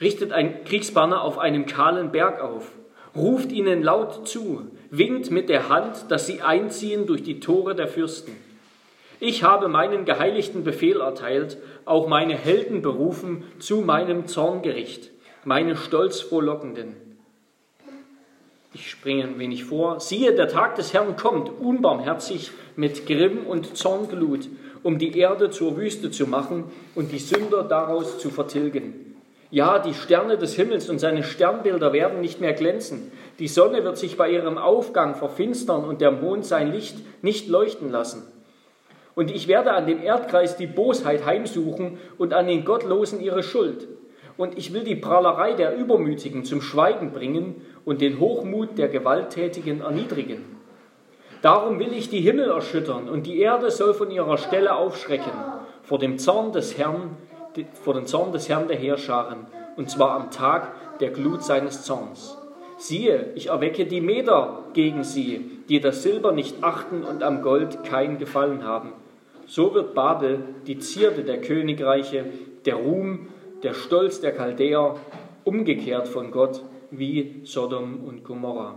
richtet 0.00 0.32
ein 0.32 0.64
Kriegsbanner 0.64 1.22
auf 1.22 1.38
einem 1.38 1.66
kahlen 1.66 2.12
Berg 2.12 2.40
auf 2.40 2.70
ruft 3.16 3.52
ihnen 3.52 3.82
laut 3.82 4.26
zu, 4.28 4.70
winkt 4.92 5.30
mit 5.30 5.48
der 5.48 5.70
Hand, 5.70 6.10
dass 6.10 6.26
sie 6.26 6.42
einziehen 6.42 7.06
durch 7.06 7.22
die 7.22 7.40
Tore 7.40 7.74
der 7.74 7.88
Fürsten. 7.88 8.36
Ich 9.20 9.42
habe 9.42 9.68
meinen 9.68 10.04
geheiligten 10.04 10.64
Befehl 10.64 11.00
erteilt, 11.00 11.56
auch 11.86 12.08
meine 12.08 12.34
Helden 12.34 12.82
berufen 12.82 13.44
zu 13.58 13.80
meinem 13.80 14.26
Zorngericht, 14.26 15.10
meine 15.44 15.76
stolzfrohlockenden. 15.76 16.94
Ich 18.74 18.90
springe 18.90 19.24
ein 19.24 19.38
wenig 19.38 19.64
vor. 19.64 19.98
Siehe, 19.98 20.34
der 20.34 20.48
Tag 20.48 20.76
des 20.76 20.92
Herrn 20.92 21.16
kommt, 21.16 21.50
unbarmherzig 21.58 22.50
mit 22.76 23.06
Grimm 23.06 23.46
und 23.46 23.76
Zornglut, 23.76 24.48
um 24.82 24.98
die 24.98 25.16
Erde 25.16 25.50
zur 25.50 25.78
Wüste 25.78 26.10
zu 26.10 26.26
machen 26.26 26.64
und 26.94 27.12
die 27.12 27.18
Sünder 27.18 27.64
daraus 27.64 28.18
zu 28.18 28.28
vertilgen. 28.28 29.01
Ja, 29.52 29.78
die 29.78 29.92
Sterne 29.92 30.38
des 30.38 30.54
Himmels 30.54 30.88
und 30.88 30.98
seine 30.98 31.22
Sternbilder 31.22 31.92
werden 31.92 32.22
nicht 32.22 32.40
mehr 32.40 32.54
glänzen. 32.54 33.12
Die 33.38 33.48
Sonne 33.48 33.84
wird 33.84 33.98
sich 33.98 34.16
bei 34.16 34.30
ihrem 34.30 34.56
Aufgang 34.56 35.14
verfinstern 35.14 35.84
und 35.84 36.00
der 36.00 36.10
Mond 36.10 36.46
sein 36.46 36.72
Licht 36.72 36.96
nicht 37.22 37.48
leuchten 37.48 37.90
lassen. 37.90 38.22
Und 39.14 39.30
ich 39.30 39.48
werde 39.48 39.74
an 39.74 39.86
dem 39.86 40.02
Erdkreis 40.02 40.56
die 40.56 40.66
Bosheit 40.66 41.26
heimsuchen 41.26 41.98
und 42.16 42.32
an 42.32 42.46
den 42.46 42.64
Gottlosen 42.64 43.20
ihre 43.20 43.42
Schuld. 43.42 43.88
Und 44.38 44.56
ich 44.56 44.72
will 44.72 44.84
die 44.84 44.96
Prahlerei 44.96 45.52
der 45.52 45.76
Übermütigen 45.76 46.46
zum 46.46 46.62
Schweigen 46.62 47.12
bringen 47.12 47.60
und 47.84 48.00
den 48.00 48.20
Hochmut 48.20 48.78
der 48.78 48.88
Gewalttätigen 48.88 49.82
erniedrigen. 49.82 50.46
Darum 51.42 51.78
will 51.78 51.92
ich 51.92 52.08
die 52.08 52.22
Himmel 52.22 52.48
erschüttern 52.48 53.06
und 53.06 53.26
die 53.26 53.40
Erde 53.40 53.70
soll 53.70 53.92
von 53.92 54.10
ihrer 54.10 54.38
Stelle 54.38 54.74
aufschrecken 54.74 55.32
vor 55.82 55.98
dem 55.98 56.18
Zorn 56.18 56.52
des 56.52 56.78
Herrn, 56.78 57.16
vor 57.82 57.94
dem 57.94 58.06
Zorn 58.06 58.32
des 58.32 58.48
Herrn 58.48 58.68
der 58.68 58.76
Heerscharen, 58.76 59.46
und 59.76 59.90
zwar 59.90 60.12
am 60.12 60.30
Tag 60.30 60.98
der 61.00 61.10
Glut 61.10 61.42
seines 61.42 61.84
Zorns. 61.84 62.36
Siehe, 62.78 63.30
ich 63.34 63.48
erwecke 63.48 63.86
die 63.86 64.00
Meder 64.00 64.64
gegen 64.72 65.04
sie, 65.04 65.62
die 65.68 65.80
das 65.80 66.02
Silber 66.02 66.32
nicht 66.32 66.64
achten 66.64 67.04
und 67.04 67.22
am 67.22 67.42
Gold 67.42 67.84
kein 67.84 68.18
Gefallen 68.18 68.64
haben. 68.64 68.92
So 69.46 69.74
wird 69.74 69.94
Babel 69.94 70.40
die 70.66 70.78
Zierde 70.78 71.22
der 71.22 71.40
Königreiche, 71.40 72.24
der 72.64 72.76
Ruhm, 72.76 73.28
der 73.62 73.74
Stolz 73.74 74.20
der 74.20 74.32
Chaldäer, 74.32 74.96
umgekehrt 75.44 76.08
von 76.08 76.30
Gott 76.30 76.62
wie 76.90 77.40
Sodom 77.44 78.04
und 78.04 78.24
Gomorra. 78.24 78.76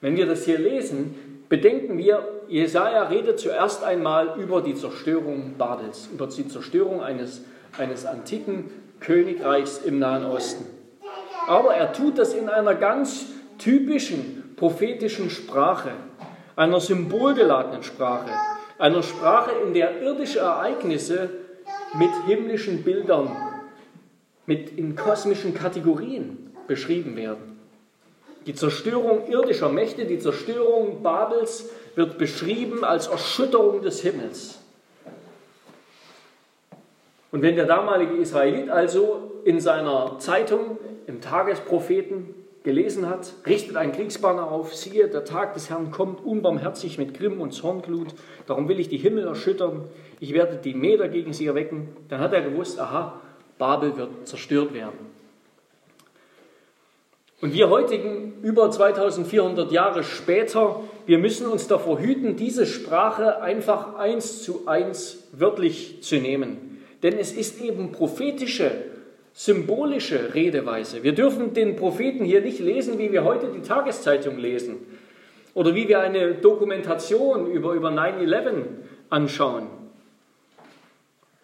Wenn 0.00 0.16
wir 0.16 0.26
das 0.26 0.44
hier 0.44 0.58
lesen, 0.58 1.42
bedenken 1.48 1.98
wir, 1.98 2.22
Jesaja 2.48 3.04
redet 3.04 3.38
zuerst 3.38 3.84
einmal 3.84 4.34
über 4.38 4.62
die 4.62 4.74
Zerstörung 4.74 5.54
Babels, 5.58 6.08
über 6.12 6.26
die 6.26 6.48
Zerstörung 6.48 7.02
eines, 7.02 7.42
eines 7.76 8.06
antiken 8.06 8.70
Königreichs 9.00 9.78
im 9.78 9.98
Nahen 9.98 10.24
Osten. 10.24 10.64
Aber 11.46 11.74
er 11.74 11.92
tut 11.92 12.18
das 12.18 12.34
in 12.34 12.48
einer 12.48 12.74
ganz 12.74 13.26
typischen 13.58 14.54
prophetischen 14.56 15.30
Sprache, 15.30 15.90
einer 16.56 16.80
symbolgeladenen 16.80 17.82
Sprache, 17.82 18.30
einer 18.78 19.02
Sprache, 19.02 19.50
in 19.66 19.74
der 19.74 20.02
irdische 20.02 20.40
Ereignisse 20.40 21.30
mit 21.98 22.10
himmlischen 22.26 22.82
Bildern, 22.82 23.36
mit 24.46 24.76
in 24.76 24.96
kosmischen 24.96 25.54
Kategorien 25.54 26.50
beschrieben 26.66 27.16
werden. 27.16 27.58
Die 28.46 28.54
Zerstörung 28.54 29.28
irdischer 29.28 29.68
Mächte, 29.68 30.06
die 30.06 30.18
Zerstörung 30.18 31.02
Babels 31.02 31.68
wird 31.98 32.16
beschrieben 32.16 32.84
als 32.84 33.08
Erschütterung 33.08 33.82
des 33.82 34.00
Himmels. 34.00 34.60
Und 37.32 37.42
wenn 37.42 37.56
der 37.56 37.66
damalige 37.66 38.14
Israelit 38.14 38.70
also 38.70 39.32
in 39.44 39.60
seiner 39.60 40.18
Zeitung, 40.20 40.78
im 41.08 41.20
Tagespropheten 41.20 42.34
gelesen 42.62 43.08
hat, 43.10 43.34
richtet 43.46 43.76
ein 43.76 43.92
Kriegsbanner 43.92 44.50
auf, 44.50 44.74
siehe, 44.74 45.08
der 45.08 45.24
Tag 45.24 45.54
des 45.54 45.70
Herrn 45.70 45.90
kommt 45.90 46.24
unbarmherzig 46.24 46.98
mit 46.98 47.14
Grimm 47.14 47.40
und 47.40 47.52
Zornglut, 47.52 48.14
darum 48.46 48.68
will 48.68 48.78
ich 48.78 48.88
die 48.88 48.98
Himmel 48.98 49.26
erschüttern, 49.26 49.84
ich 50.20 50.34
werde 50.34 50.56
die 50.56 50.74
Meter 50.74 51.08
gegen 51.08 51.32
sie 51.32 51.46
erwecken, 51.46 51.88
dann 52.08 52.20
hat 52.20 52.32
er 52.32 52.42
gewusst, 52.42 52.78
aha, 52.78 53.20
Babel 53.58 53.96
wird 53.96 54.28
zerstört 54.28 54.72
werden. 54.72 55.17
Und 57.40 57.54
wir 57.54 57.70
heutigen, 57.70 58.34
über 58.42 58.68
2400 58.68 59.70
Jahre 59.70 60.02
später, 60.02 60.80
wir 61.06 61.18
müssen 61.18 61.46
uns 61.46 61.68
davor 61.68 62.00
hüten, 62.00 62.34
diese 62.34 62.66
Sprache 62.66 63.40
einfach 63.40 63.94
eins 63.94 64.42
zu 64.42 64.66
eins 64.66 65.28
wörtlich 65.32 66.02
zu 66.02 66.16
nehmen. 66.16 66.82
Denn 67.04 67.16
es 67.16 67.32
ist 67.32 67.60
eben 67.60 67.92
prophetische, 67.92 68.72
symbolische 69.32 70.34
Redeweise. 70.34 71.04
Wir 71.04 71.12
dürfen 71.12 71.54
den 71.54 71.76
Propheten 71.76 72.24
hier 72.24 72.40
nicht 72.40 72.58
lesen, 72.58 72.98
wie 72.98 73.12
wir 73.12 73.22
heute 73.22 73.52
die 73.54 73.62
Tageszeitung 73.62 74.36
lesen 74.36 74.78
oder 75.54 75.76
wie 75.76 75.86
wir 75.86 76.00
eine 76.00 76.34
Dokumentation 76.34 77.46
über, 77.46 77.74
über 77.74 77.90
9-11 77.90 78.64
anschauen. 79.10 79.68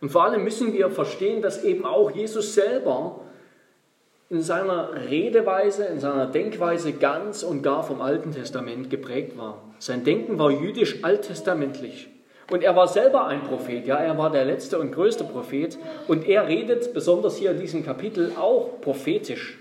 Und 0.01 0.11
vor 0.11 0.25
allem 0.25 0.43
müssen 0.43 0.73
wir 0.73 0.91
verstehen, 0.91 1.41
dass 1.41 1.63
eben 1.63 1.85
auch 1.85 2.11
Jesus 2.11 2.55
selber 2.55 3.21
in 4.31 4.43
seiner 4.43 4.91
Redeweise, 5.09 5.85
in 5.85 6.01
seiner 6.01 6.27
Denkweise 6.27 6.93
ganz 6.93 7.43
und 7.43 7.63
gar 7.63 7.83
vom 7.83 8.01
Alten 8.01 8.33
Testament 8.33 8.91
geprägt 8.91 9.37
war. 9.37 9.63
Sein 9.79 10.05
Denken 10.05 10.39
war 10.39 10.51
jüdisch 10.51 11.05
alttestamentlich. 11.05 12.09
Und 12.51 12.63
er 12.63 12.77
war 12.77 12.89
selber 12.89 13.27
ein 13.27 13.43
Prophet, 13.43 13.87
ja, 13.87 13.97
er 13.97 14.19
war 14.19 14.31
der 14.31 14.45
letzte 14.45 14.79
und 14.79 14.93
größte 14.93 15.25
Prophet. 15.25 15.79
Und 16.09 16.29
er 16.29 16.47
redet, 16.47 16.93
besonders 16.93 17.37
hier 17.37 17.53
in 17.53 17.61
diesem 17.61 17.85
Kapitel, 17.85 18.33
auch 18.39 18.81
prophetisch. 18.81 19.59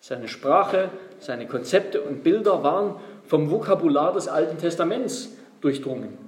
Seine 0.00 0.28
Sprache, 0.28 0.90
seine 1.20 1.46
Konzepte 1.46 2.00
und 2.00 2.22
Bilder 2.22 2.62
waren 2.62 2.96
vom 3.24 3.50
Vokabular 3.50 4.12
des 4.12 4.28
Alten 4.28 4.58
Testaments 4.58 5.30
durchdrungen. 5.60 6.18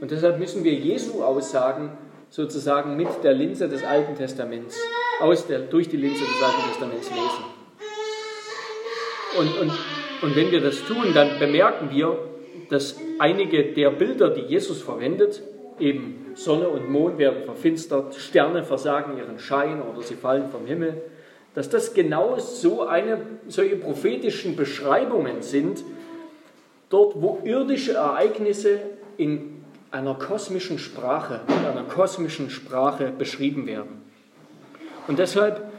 Und 0.00 0.10
deshalb 0.10 0.38
müssen 0.38 0.64
wir 0.64 0.72
Jesu 0.72 1.22
Aussagen 1.22 1.90
sozusagen 2.32 2.96
mit 2.96 3.08
der 3.22 3.34
Linse 3.34 3.68
des 3.68 3.84
Alten 3.84 4.16
Testaments 4.16 4.80
aus 5.20 5.46
der, 5.46 5.58
durch 5.58 5.90
die 5.90 5.98
Linse 5.98 6.24
des 6.24 6.42
Alten 6.42 6.70
Testaments 6.70 7.10
lesen. 7.10 7.44
Und, 9.38 9.60
und, 9.60 9.72
und 10.22 10.36
wenn 10.36 10.50
wir 10.50 10.62
das 10.62 10.82
tun, 10.84 11.12
dann 11.14 11.38
bemerken 11.38 11.90
wir, 11.90 12.18
dass 12.70 12.96
einige 13.18 13.74
der 13.74 13.90
Bilder, 13.90 14.30
die 14.30 14.40
Jesus 14.40 14.80
verwendet, 14.80 15.42
eben 15.78 16.32
Sonne 16.34 16.68
und 16.68 16.88
Mond 16.88 17.18
werden 17.18 17.44
verfinstert, 17.44 18.14
Sterne 18.14 18.64
versagen 18.64 19.18
ihren 19.18 19.38
Schein 19.38 19.82
oder 19.82 20.00
sie 20.00 20.14
fallen 20.14 20.48
vom 20.48 20.64
Himmel, 20.64 21.02
dass 21.54 21.68
das 21.68 21.92
genau 21.92 22.38
so 22.38 22.84
eine, 22.84 23.20
solche 23.48 23.76
prophetischen 23.76 24.56
Beschreibungen 24.56 25.42
sind, 25.42 25.84
dort 26.88 27.20
wo 27.20 27.40
irdische 27.44 27.92
Ereignisse 27.92 28.80
in 29.18 29.51
einer 29.92 30.14
kosmischen 30.14 30.78
Sprache, 30.78 31.40
in 31.48 31.66
einer 31.66 31.84
kosmischen 31.84 32.50
Sprache 32.50 33.12
beschrieben 33.16 33.66
werden. 33.66 34.02
Und 35.06 35.18
deshalb 35.18 35.70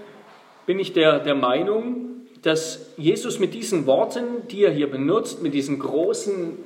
bin 0.65 0.79
ich 0.79 0.93
der, 0.93 1.19
der 1.19 1.35
Meinung, 1.35 2.27
dass 2.43 2.87
Jesus 2.97 3.39
mit 3.39 3.53
diesen 3.53 3.85
Worten, 3.85 4.47
die 4.51 4.63
er 4.63 4.71
hier 4.71 4.89
benutzt, 4.89 5.41
mit 5.41 5.53
diesen 5.53 5.79
großen 5.79 6.57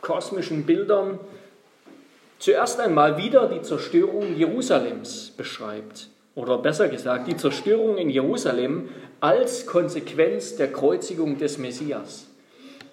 kosmischen 0.00 0.64
Bildern, 0.64 1.18
zuerst 2.38 2.80
einmal 2.80 3.16
wieder 3.16 3.48
die 3.48 3.62
Zerstörung 3.62 4.36
Jerusalems 4.36 5.32
beschreibt. 5.36 6.08
Oder 6.36 6.58
besser 6.58 6.88
gesagt, 6.88 7.26
die 7.26 7.36
Zerstörung 7.36 7.98
in 7.98 8.10
Jerusalem 8.10 8.90
als 9.20 9.66
Konsequenz 9.66 10.54
der 10.54 10.72
Kreuzigung 10.72 11.36
des 11.36 11.58
Messias. 11.58 12.28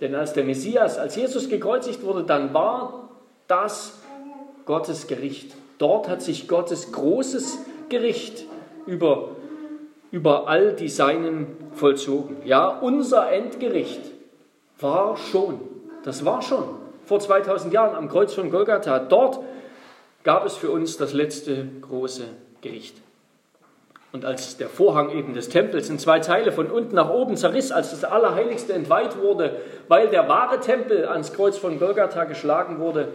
Denn 0.02 0.16
als 0.16 0.34
der 0.34 0.44
Messias, 0.44 0.98
als 0.98 1.16
Jesus 1.16 1.48
gekreuzigt 1.48 2.02
wurde, 2.04 2.24
dann 2.24 2.56
war 2.56 3.06
das 3.48 4.00
Gottes 4.66 5.08
Gericht. 5.08 5.54
Dort 5.78 6.08
hat 6.08 6.22
sich 6.22 6.48
Gottes 6.48 6.92
großes 6.92 7.60
Gericht 7.90 8.46
über, 8.86 9.30
über 10.12 10.48
all 10.48 10.74
die 10.74 10.90
Seinen 10.90 11.58
vollzogen. 11.74 12.38
Ja, 12.46 12.68
unser 12.68 13.32
Endgericht 13.32 14.02
war 14.80 15.18
schon, 15.18 15.60
das 16.04 16.26
war 16.26 16.42
schon 16.42 16.64
vor 17.06 17.20
2000 17.20 17.74
Jahren 17.74 17.96
am 17.96 18.10
Kreuz 18.10 18.34
von 18.34 18.50
Golgatha. 18.50 19.00
Dort 19.00 19.40
gab 20.24 20.46
es 20.46 20.56
für 20.56 20.72
uns 20.72 20.98
das 20.98 21.14
letzte 21.14 21.68
große 21.82 22.24
Gericht. 22.62 23.05
Und 24.16 24.24
als 24.24 24.56
der 24.56 24.70
Vorhang 24.70 25.10
eben 25.10 25.34
des 25.34 25.50
Tempels 25.50 25.90
in 25.90 26.00
zwei 26.00 26.20
Teile 26.20 26.54
von 26.54 26.72
unten 26.72 26.96
nach 26.96 27.10
oben 27.10 27.36
zerriss, 27.36 27.74
als 27.74 27.90
das 27.90 28.06
Allerheiligste 28.06 28.72
entweiht 28.72 29.18
wurde, 29.18 29.60
weil 29.90 30.08
der 30.08 30.30
wahre 30.30 30.62
Tempel 30.62 31.06
ans 31.06 31.34
Kreuz 31.34 31.58
von 31.58 31.80
Golgatha 31.80 32.24
geschlagen 32.24 32.80
wurde, 32.80 33.10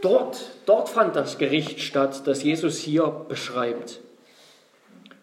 Dort, 0.00 0.50
dort 0.66 0.88
fand 0.88 1.14
das 1.14 1.38
Gericht 1.38 1.78
statt, 1.80 2.22
das 2.26 2.42
Jesus 2.42 2.78
hier 2.78 3.06
beschreibt. 3.28 4.00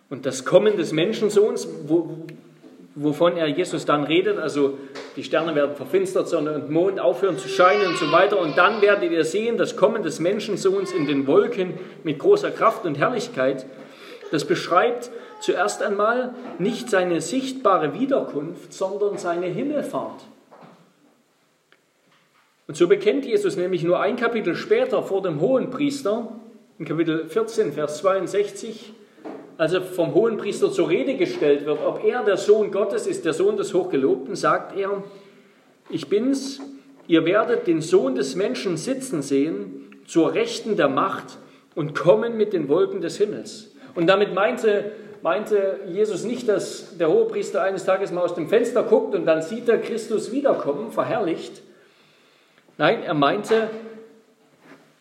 Und 0.10 0.26
das 0.26 0.46
Kommen 0.46 0.78
des 0.78 0.94
Menschensohns, 0.94 1.68
wo, 1.86 2.26
wovon 2.96 3.36
er 3.36 3.48
Jesus 3.48 3.86
dann 3.86 4.06
redet, 4.06 4.40
also 4.40 4.78
die 5.16 5.24
Sterne 5.24 5.54
werden 5.54 5.76
verfinstert, 5.76 6.30
Sonne 6.30 6.54
und 6.54 6.70
Mond 6.70 7.00
aufhören 7.00 7.38
zu 7.38 7.50
scheinen 7.50 7.88
und 7.88 7.98
so 7.98 8.12
weiter. 8.12 8.40
Und 8.40 8.58
dann 8.58 8.82
werdet 8.82 9.12
ihr 9.12 9.26
sehen, 9.26 9.58
das 9.58 9.76
Kommen 9.76 10.02
des 10.02 10.20
Menschensohns 10.20 10.94
in 10.94 11.06
den 11.06 11.28
Wolken 11.28 11.74
mit 12.04 12.20
großer 12.20 12.52
Kraft 12.52 12.86
und 12.86 12.98
Herrlichkeit. 12.98 13.66
Das 14.32 14.46
beschreibt 14.46 15.12
zuerst 15.42 15.84
einmal 15.84 16.34
nicht 16.58 16.90
seine 16.90 17.20
sichtbare 17.20 17.94
Wiederkunft, 18.00 18.74
sondern 18.74 19.18
seine 19.18 19.48
Himmelfahrt. 19.48 20.22
Und 22.68 22.76
so 22.78 22.88
bekennt 22.88 23.26
Jesus 23.26 23.58
nämlich 23.58 23.84
nur 23.84 24.00
ein 24.00 24.16
Kapitel 24.16 24.56
später 24.56 25.04
vor 25.04 25.22
dem 25.22 25.40
Hohen 25.40 25.70
Priester, 25.70 26.30
in 26.80 26.86
Kapitel 26.86 27.28
14, 27.28 27.74
Vers 27.74 28.00
62, 28.00 28.94
als 29.58 29.74
er 29.74 29.82
vom 29.82 30.14
hohen 30.14 30.38
Priester 30.38 30.72
zur 30.72 30.90
Rede 30.90 31.16
gestellt 31.16 31.66
wird, 31.66 31.80
ob 31.86 32.04
er 32.04 32.24
der 32.24 32.38
Sohn 32.38 32.72
Gottes 32.72 33.08
ist, 33.08 33.26
der 33.26 33.34
Sohn 33.34 33.58
des 33.58 33.74
Hochgelobten, 33.74 34.36
sagt 34.36 34.78
er, 34.78 35.04
ich 35.90 36.10
bin's, 36.10 36.60
ihr 37.08 37.26
werdet 37.26 37.68
den 37.68 37.82
Sohn 37.82 38.16
des 38.16 38.36
Menschen 38.36 38.78
sitzen 38.78 39.22
sehen, 39.22 40.02
zur 40.08 40.34
Rechten 40.34 40.76
der 40.76 40.90
Macht 40.90 41.38
und 41.74 41.96
kommen 41.96 42.38
mit 42.38 42.54
den 42.54 42.70
Wolken 42.70 43.02
des 43.02 43.18
Himmels. 43.18 43.72
Und 43.96 44.08
damit 44.08 44.34
meinte, 44.34 44.92
meinte 45.22 45.80
Jesus 45.88 46.24
nicht, 46.24 46.48
dass 46.50 46.98
der 46.98 47.10
Hohepriester 47.10 47.62
eines 47.62 47.86
Tages 47.86 48.12
mal 48.12 48.22
aus 48.22 48.36
dem 48.36 48.50
Fenster 48.50 48.84
guckt 48.84 49.16
und 49.16 49.26
dann 49.26 49.42
sieht 49.42 49.70
er 49.70 49.78
Christus 49.78 50.32
wiederkommen, 50.32 50.92
verherrlicht. 50.92 51.62
Nein, 52.78 53.04
er 53.04 53.14
meinte, 53.14 53.70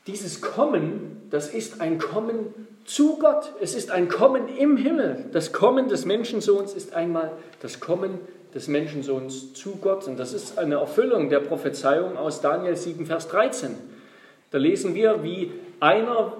dieses 0.06 0.40
Kommen, 0.40 1.26
das 1.30 1.52
ist 1.52 1.80
ein 1.80 1.98
Kommen 1.98 2.54
zu 2.84 3.18
Gott. 3.18 3.52
Es 3.60 3.74
ist 3.74 3.90
ein 3.90 4.08
Kommen 4.08 4.48
im 4.48 4.76
Himmel. 4.76 5.26
Das 5.32 5.52
Kommen 5.52 5.88
des 5.88 6.04
Menschensohns 6.04 6.74
ist 6.74 6.94
einmal 6.94 7.32
das 7.60 7.80
Kommen 7.80 8.18
des 8.54 8.68
Menschensohns 8.68 9.54
zu 9.54 9.76
Gott. 9.76 10.06
Und 10.06 10.18
das 10.18 10.32
ist 10.32 10.58
eine 10.58 10.76
Erfüllung 10.76 11.28
der 11.28 11.40
Prophezeiung 11.40 12.16
aus 12.16 12.40
Daniel 12.40 12.76
7, 12.76 13.06
Vers 13.06 13.28
13. 13.28 13.74
Da 14.50 14.58
lesen 14.58 14.94
wir, 14.94 15.24
wie 15.24 15.52
einer, 15.80 16.32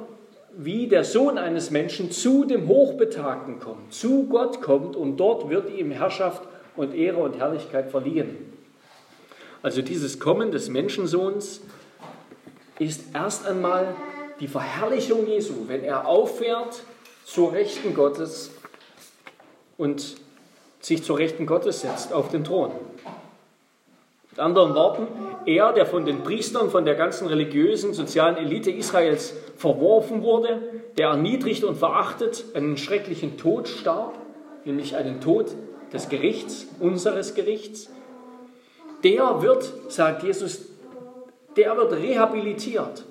wie 0.57 0.87
der 0.87 1.03
Sohn 1.03 1.39
eines 1.39 1.71
Menschen 1.71 2.13
zu 2.13 2.45
dem 2.45 2.69
Hochbetagten 2.69 3.59
kommt, 3.59 3.93
zu 3.93 4.27
Gott 4.29 4.63
kommt 4.63 4.95
und 4.95 5.17
dort 5.17 5.51
wird 5.51 5.71
ihm 5.71 5.91
Herrschaft 5.91 6.43
und 6.77 6.95
Ehre 6.95 7.19
und 7.19 7.39
Herrlichkeit 7.39 7.91
verliehen. 7.91 8.53
Also 9.63 9.83
dieses 9.83 10.21
Kommen 10.21 10.53
des 10.53 10.69
Menschensohns 10.69 11.63
ist 12.79 13.03
erst 13.15 13.47
einmal 13.47 13.89
die 14.45 14.49
Verherrlichung 14.49 15.27
Jesu, 15.27 15.55
wenn 15.69 15.83
er 15.85 16.07
auffährt 16.07 16.83
zur 17.25 17.55
Rechten 17.55 17.95
Gottes 17.95 18.51
und 19.79 20.17
sich 20.81 21.03
zur 21.03 21.17
Rechten 21.17 21.47
Gottes 21.47 21.81
setzt 21.81 22.13
auf 22.13 22.29
den 22.29 22.45
Thron. 22.45 22.71
Mit 24.31 24.39
anderen 24.39 24.75
Worten, 24.75 25.07
er, 25.47 25.73
der 25.73 25.87
von 25.87 26.05
den 26.05 26.25
Priestern, 26.25 26.69
von 26.69 26.85
der 26.85 26.95
ganzen 26.95 27.27
religiösen, 27.27 27.95
sozialen 27.95 28.37
Elite 28.37 28.71
Israels 28.71 29.33
verworfen 29.57 30.23
wurde, 30.23 30.61
der 30.99 31.09
erniedrigt 31.09 31.65
und 31.65 31.77
verachtet 31.77 32.45
einen 32.53 32.77
schrecklichen 32.77 33.39
Tod 33.39 33.67
starb, 33.67 34.13
nämlich 34.67 34.95
einen 34.95 35.23
Tod 35.23 35.53
des 35.91 36.11
Gerichts, 36.11 36.67
unseres 36.81 37.35
Gerichts, 37.35 37.89
der 39.03 39.41
wird, 39.41 39.73
sagt 39.89 40.23
Jesus, 40.23 40.67
der 41.57 41.79
wird 41.79 41.95
rehabilitiert 41.95 43.07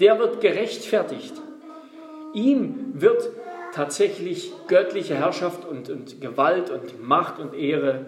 der 0.00 0.18
wird 0.18 0.40
gerechtfertigt. 0.40 1.34
Ihm 2.32 2.92
wird 2.94 3.30
tatsächlich 3.74 4.52
göttliche 4.66 5.14
Herrschaft 5.14 5.64
und, 5.64 5.90
und 5.90 6.20
Gewalt 6.20 6.70
und 6.70 7.02
Macht 7.02 7.38
und 7.38 7.54
Ehre 7.54 8.06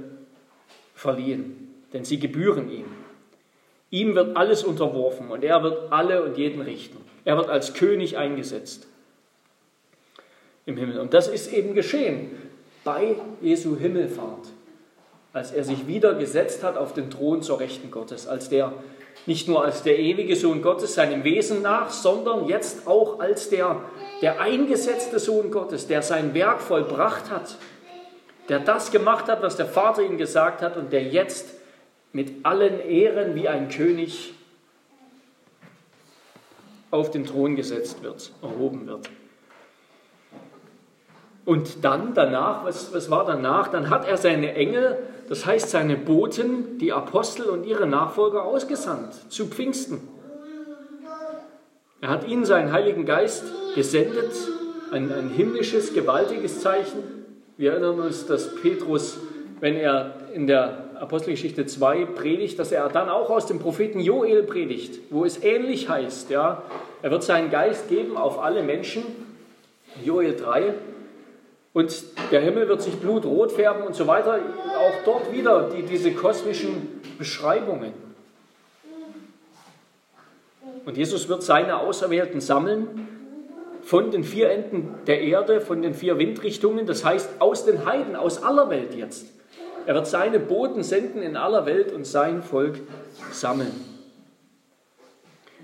verliehen, 0.95 1.75
denn 1.93 2.05
sie 2.05 2.19
gebühren 2.19 2.71
ihm. 2.71 2.87
Ihm 3.91 4.15
wird 4.15 4.37
alles 4.37 4.65
unterworfen 4.65 5.31
und 5.31 5.45
er 5.45 5.63
wird 5.63 5.93
alle 5.93 6.23
und 6.23 6.39
jeden 6.39 6.63
richten. 6.63 6.97
Er 7.25 7.37
wird 7.37 7.51
als 7.51 7.75
König 7.75 8.17
eingesetzt 8.17 8.87
im 10.65 10.77
Himmel. 10.77 10.99
Und 10.99 11.13
das 11.15 11.29
ist 11.29 11.53
eben 11.53 11.75
geschehen 11.75 12.31
bei 12.85 13.17
Jesu 13.41 13.77
Himmelfahrt, 13.77 14.47
als 15.33 15.53
er 15.53 15.65
sich 15.65 15.87
wieder 15.87 16.15
gesetzt 16.15 16.63
hat 16.63 16.77
auf 16.77 16.95
den 16.95 17.11
Thron 17.11 17.43
zur 17.43 17.61
Rechten 17.61 17.91
Gottes, 17.91 18.27
als 18.27 18.49
der 18.49 18.73
nicht 19.27 19.49
nur 19.49 19.65
als 19.65 19.83
der 19.83 19.99
ewige 19.99 20.37
Sohn 20.37 20.63
Gottes 20.63 20.95
seinem 20.95 21.25
Wesen 21.25 21.63
nach, 21.63 21.91
sondern 21.91 22.49
jetzt 22.49 22.87
auch 22.87 23.21
als 23.21 23.51
der, 23.51 23.83
der 24.21 24.41
eingesetzte 24.41 25.19
Sohn 25.19 25.51
Gottes, 25.51 25.87
der 25.87 26.03
sein 26.03 26.35
Werk 26.35 26.61
vollbracht 26.61 27.31
hat, 27.31 27.57
der 28.49 28.59
das 28.59 28.91
gemacht 28.91 29.29
hat, 29.29 29.43
was 29.43 29.57
der 29.57 29.67
Vater 29.67 30.03
ihm 30.03 30.19
gesagt 30.19 30.63
hat 30.63 30.77
und 30.77 30.93
der 30.93 31.05
jetzt 31.05 31.55
mit 32.13 32.45
allen 32.45 32.81
Ehren 32.81 33.35
wie 33.35 33.49
ein 33.49 33.69
König 33.69 34.35
auf 36.91 37.11
den 37.11 37.25
Thron 37.25 37.57
gesetzt 37.57 38.03
wird, 38.03 38.33
erhoben 38.43 38.87
wird. 38.87 39.09
Und 41.45 41.85
dann, 41.85 42.15
danach, 42.15 42.65
was, 42.65 42.95
was 42.95 43.11
war 43.11 43.25
danach? 43.27 43.69
Dann 43.69 43.91
hat 43.91 44.07
er 44.07 44.17
seine 44.17 44.55
Engel 44.55 44.99
das 45.33 45.47
heißt 45.47 45.71
seine 45.71 45.97
Boten, 45.97 46.77
die 46.77 46.93
Apostel 46.93 47.47
und 47.47 47.65
ihre 47.65 47.87
Nachfolger 47.87 48.45
ausgesandt 48.45 49.15
zu 49.31 49.47
Pfingsten. 49.47 50.07
Er 52.03 52.11
hat 52.11 52.29
ihnen 52.29 52.45
seinen 52.45 52.71
Heiligen 52.71 53.07
Geist 53.07 53.45
gesendet, 53.75 54.31
ein, 54.91 55.11
ein 55.11 55.31
himmlisches, 55.31 55.95
gewaltiges 55.95 56.61
Zeichen. 56.61 56.99
Wir 57.57 57.73
erinnern 57.73 58.01
uns, 58.01 58.27
dass 58.27 58.55
Petrus, 58.57 59.21
wenn 59.61 59.77
er 59.77 60.17
in 60.35 60.47
der 60.47 60.91
Apostelgeschichte 61.01 61.65
2 61.65 62.05
predigt, 62.05 62.59
dass 62.59 62.71
er 62.71 62.87
dann 62.91 63.09
auch 63.09 63.31
aus 63.31 63.47
dem 63.47 63.59
Propheten 63.59 64.01
Joel 64.01 64.43
predigt, 64.43 65.01
wo 65.09 65.25
es 65.25 65.43
ähnlich 65.43 65.89
heißt. 65.89 66.29
Ja, 66.29 66.63
er 67.01 67.11
wird 67.11 67.23
seinen 67.23 67.51
Geist 67.51 67.89
geben 67.89 68.19
auf 68.19 68.39
alle 68.39 68.63
Menschen. 68.63 69.03
Joel 70.05 70.37
3. 70.37 70.75
Und 71.73 72.05
der 72.31 72.41
Himmel 72.41 72.69
wird 72.69 72.83
sich 72.83 72.95
blutrot 72.97 73.53
färben 73.53 73.83
und 73.85 73.95
so 73.95 74.07
weiter. 74.07 74.39
Auch 74.77 75.05
dort 75.05 75.33
wieder 75.33 75.71
die, 75.71 75.83
diese 75.83 76.13
kosmischen 76.13 77.01
Beschreibungen. 77.19 77.95
Und 80.85 80.97
Jesus 80.97 81.29
wird 81.29 81.43
seine 81.43 81.79
Auserwählten 81.79 82.41
sammeln 82.41 83.09
von 83.83 84.11
den 84.11 84.25
vier 84.25 84.51
Enden 84.51 84.95
der 85.07 85.23
Erde, 85.23 85.61
von 85.61 85.83
den 85.83 85.95
vier 85.95 86.19
Windrichtungen, 86.19 86.87
das 86.87 87.05
heißt 87.05 87.41
aus 87.41 87.65
den 87.65 87.85
Heiden, 87.85 88.17
aus 88.17 88.43
aller 88.43 88.69
Welt 88.71 88.95
jetzt. 88.95 89.27
Er 89.87 89.95
wird 89.95 90.07
seine 90.07 90.39
Boten 90.39 90.83
senden 90.83 91.23
in 91.23 91.37
aller 91.37 91.67
Welt 91.67 91.93
und 91.93 92.07
sein 92.07 92.43
Volk 92.43 92.79
sammeln. 93.33 93.73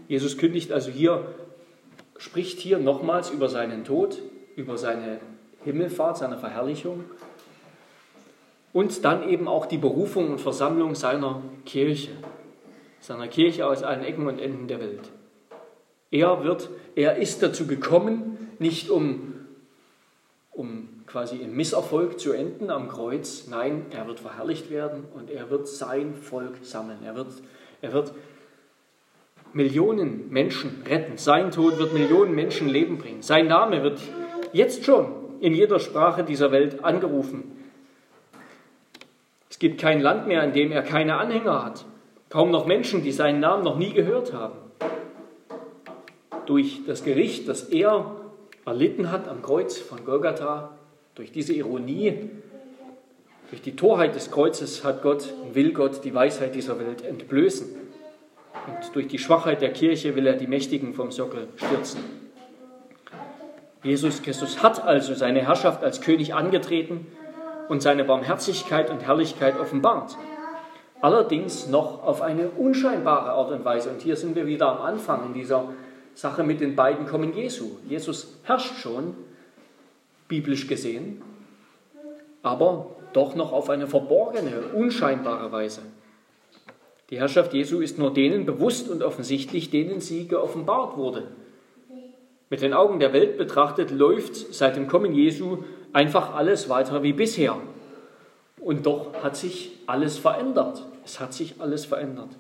Jesus 0.09 0.38
kündigt 0.38 0.73
also 0.73 0.90
hier, 0.90 1.27
spricht 2.16 2.59
hier 2.59 2.79
nochmals 2.79 3.31
über 3.31 3.49
seinen 3.49 3.85
Tod, 3.85 4.18
über 4.57 4.79
seine 4.79 5.21
Himmelfahrt, 5.64 6.18
seiner 6.18 6.38
Verherrlichung 6.38 7.05
und 8.73 9.05
dann 9.05 9.29
eben 9.29 9.49
auch 9.49 9.66
die 9.66 9.79
Berufung 9.79 10.31
und 10.31 10.40
Versammlung 10.40 10.94
seiner 10.94 11.42
Kirche, 11.64 12.11
seiner 13.01 13.29
Kirche 13.29 13.66
aus 13.66 13.83
allen 13.83 14.05
Ecken 14.05 14.27
und 14.27 14.38
Enden 14.38 14.68
der 14.68 14.81
Welt. 14.81 15.11
Er 16.11 16.44
wird, 16.44 16.71
er 16.94 17.16
ist 17.16 17.42
dazu 17.42 17.66
gekommen, 17.66 18.55
nicht 18.59 18.90
um, 18.90 19.35
um 20.51 20.88
quasi 21.07 21.37
im 21.37 21.57
Misserfolg 21.57 22.18
zu 22.18 22.33
enden 22.33 22.71
am 22.71 22.88
Kreuz, 22.88 23.47
nein, 23.49 23.87
er 23.90 24.07
wird 24.07 24.21
verherrlicht 24.21 24.71
werden 24.71 25.05
und 25.14 25.31
er 25.31 25.51
wird 25.51 25.68
sein 25.68 26.14
Volk 26.14 26.59
sammeln. 26.62 26.99
Er 27.05 27.14
wird, 27.14 27.29
er 27.83 27.92
wird 27.92 28.12
Millionen 29.53 30.29
Menschen 30.31 30.83
retten. 30.87 31.16
Sein 31.16 31.51
Tod 31.51 31.79
wird 31.79 31.94
Millionen 31.94 32.35
Menschen 32.35 32.68
Leben 32.68 32.99
bringen. 32.99 33.23
Sein 33.23 33.47
Name 33.47 33.83
wird 33.83 33.99
jetzt 34.53 34.85
schon 34.85 35.17
in 35.40 35.55
jeder 35.55 35.79
Sprache 35.79 36.24
dieser 36.24 36.53
Welt 36.53 36.85
angerufen. 36.85 37.44
Es 39.51 39.59
gibt 39.59 39.81
kein 39.81 40.01
Land 40.01 40.27
mehr, 40.27 40.42
in 40.44 40.53
dem 40.53 40.72
er 40.72 40.83
keine 40.83 41.16
Anhänger 41.16 41.64
hat. 41.64 41.85
Kaum 42.29 42.51
noch 42.51 42.66
Menschen, 42.66 43.03
die 43.03 43.12
seinen 43.12 43.40
Namen 43.40 43.64
noch 43.64 43.79
nie 43.79 43.92
gehört 43.92 44.33
haben. 44.33 44.59
Durch 46.46 46.83
das 46.87 47.05
Gericht, 47.05 47.48
das 47.48 47.64
er 47.64 48.14
erlitten 48.64 49.11
hat 49.11 49.29
am 49.29 49.42
Kreuz 49.42 49.79
von 49.79 50.05
Golgatha, 50.05 50.70
durch 51.14 51.33
diese 51.33 51.55
Ironie, 51.55 52.31
durch 53.51 53.62
die 53.62 53.77
Torheit 53.77 54.14
des 54.14 54.31
Kreuzes 54.31 54.85
hat 54.85 55.03
Gott, 55.03 55.33
will 55.53 55.72
Gott 55.72 56.05
die 56.05 56.14
Weisheit 56.14 56.55
dieser 56.55 56.79
Welt 56.79 57.03
entblößen. 57.03 57.66
Und 58.66 58.94
durch 58.94 59.09
die 59.09 59.18
Schwachheit 59.18 59.62
der 59.62 59.72
Kirche 59.72 60.14
will 60.14 60.27
er 60.27 60.35
die 60.35 60.46
Mächtigen 60.46 60.92
vom 60.92 61.11
Sockel 61.11 61.48
stürzen. 61.57 62.17
Jesus 63.88 64.22
Christus 64.22 64.62
hat 64.62 64.85
also 64.85 65.14
seine 65.14 65.40
Herrschaft 65.40 65.83
als 65.83 66.03
König 66.03 66.35
angetreten 66.35 67.07
und 67.70 67.83
seine 67.83 68.05
Barmherzigkeit 68.05 68.90
und 68.90 69.01
Herrlichkeit 69.01 69.59
offenbart. 69.59 70.14
Allerdings 71.01 71.68
noch 71.68 72.03
auf 72.03 72.20
eine 72.20 72.51
unscheinbare 72.51 73.31
Art 73.31 73.51
und 73.51 73.64
Weise. 73.64 73.88
Und 73.88 74.03
hier 74.03 74.16
sind 74.16 74.35
wir 74.35 74.46
wieder 74.46 74.68
am 74.68 74.83
Anfang 74.83 75.24
in 75.24 75.33
dieser 75.33 75.70
Sache 76.14 76.44
mit 76.44 76.61
den 76.61 76.77
beiden 76.77 77.07
Kommen 77.07 77.35
Jesu. 77.35 77.79
Jesus 77.88 78.38
herrscht 78.42 78.77
schon, 78.77 79.14
biblisch 80.29 80.66
gesehen, 80.66 81.22
aber 82.42 82.88
doch 83.14 83.35
noch 83.35 83.53
auf 83.53 83.70
eine 83.70 83.87
verborgene, 83.87 84.64
unscheinbare 84.74 85.51
Weise. 85.51 85.81
Die 87.09 87.18
Herrschaft 87.18 87.55
Jesu 87.55 87.81
ist 87.81 87.98
nur 87.98 88.12
denen 88.12 88.44
bewusst 88.44 88.90
und 88.90 89.03
offensichtlich, 89.03 89.70
denen 89.70 90.01
sie 90.01 90.29
geoffenbart 90.29 90.98
wurde. 90.98 91.29
Mit 92.50 92.62
den 92.62 92.72
Augen 92.72 92.98
der 92.98 93.12
Welt 93.12 93.37
betrachtet 93.37 93.90
läuft 93.90 94.54
seit 94.54 94.76
dem 94.76 94.88
Kommen 94.88 95.12
Jesu 95.12 95.58
einfach 95.92 96.34
alles 96.34 96.68
weiter 96.68 97.02
wie 97.02 97.12
bisher. 97.12 97.56
Und 98.61 98.87
doch 98.87 99.22
hat 99.22 99.37
sich 99.37 99.72
alles 99.87 100.18
verändert. 100.18 100.84
Es 101.04 101.20
hat 101.20 101.32
sich 101.34 101.56
alles 101.58 101.84
verändert. 101.84 102.30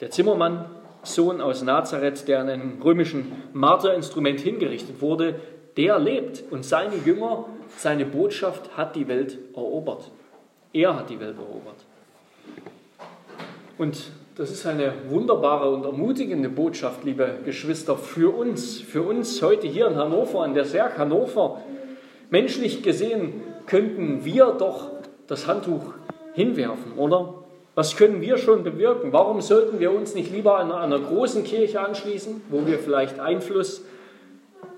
Der 0.00 0.10
Zimmermann, 0.10 0.64
Sohn 1.02 1.40
aus 1.40 1.62
Nazareth, 1.62 2.26
der 2.26 2.40
an 2.40 2.48
einem 2.48 2.82
römischen 2.82 3.32
Marterinstrument 3.52 4.40
hingerichtet 4.40 5.00
wurde, 5.00 5.36
der 5.76 5.98
lebt 5.98 6.44
und 6.50 6.64
seine 6.64 6.96
Jünger, 6.96 7.46
seine 7.76 8.04
Botschaft 8.04 8.76
hat 8.76 8.96
die 8.96 9.08
Welt 9.08 9.38
erobert. 9.54 10.10
Er 10.72 10.96
hat 10.96 11.10
die 11.10 11.20
Welt 11.20 11.36
erobert. 11.36 11.84
Und 13.78 14.10
das 14.36 14.50
ist 14.50 14.66
eine 14.66 14.92
wunderbare 15.08 15.70
und 15.70 15.84
ermutigende 15.84 16.48
Botschaft, 16.48 17.04
liebe 17.04 17.38
Geschwister, 17.44 17.96
für 17.96 18.34
uns, 18.34 18.80
für 18.80 19.02
uns 19.02 19.42
heute 19.42 19.66
hier 19.66 19.86
in 19.88 19.96
Hannover, 19.96 20.42
an 20.42 20.54
der 20.54 20.64
Serg 20.64 20.96
Hannover. 20.96 21.60
Menschlich 22.30 22.82
gesehen 22.82 23.42
könnten 23.66 24.24
wir 24.24 24.46
doch 24.58 24.90
das 25.26 25.46
Handtuch 25.46 25.92
hinwerfen, 26.32 26.92
oder? 26.96 27.34
Was 27.74 27.96
können 27.96 28.20
wir 28.20 28.38
schon 28.38 28.64
bewirken? 28.64 29.12
Warum 29.12 29.40
sollten 29.40 29.80
wir 29.80 29.92
uns 29.92 30.14
nicht 30.14 30.32
lieber 30.32 30.58
an 30.58 30.72
einer 30.72 30.98
großen 30.98 31.44
Kirche 31.44 31.80
anschließen, 31.80 32.42
wo 32.48 32.66
wir 32.66 32.78
vielleicht 32.78 33.18
Einfluss 33.20 33.84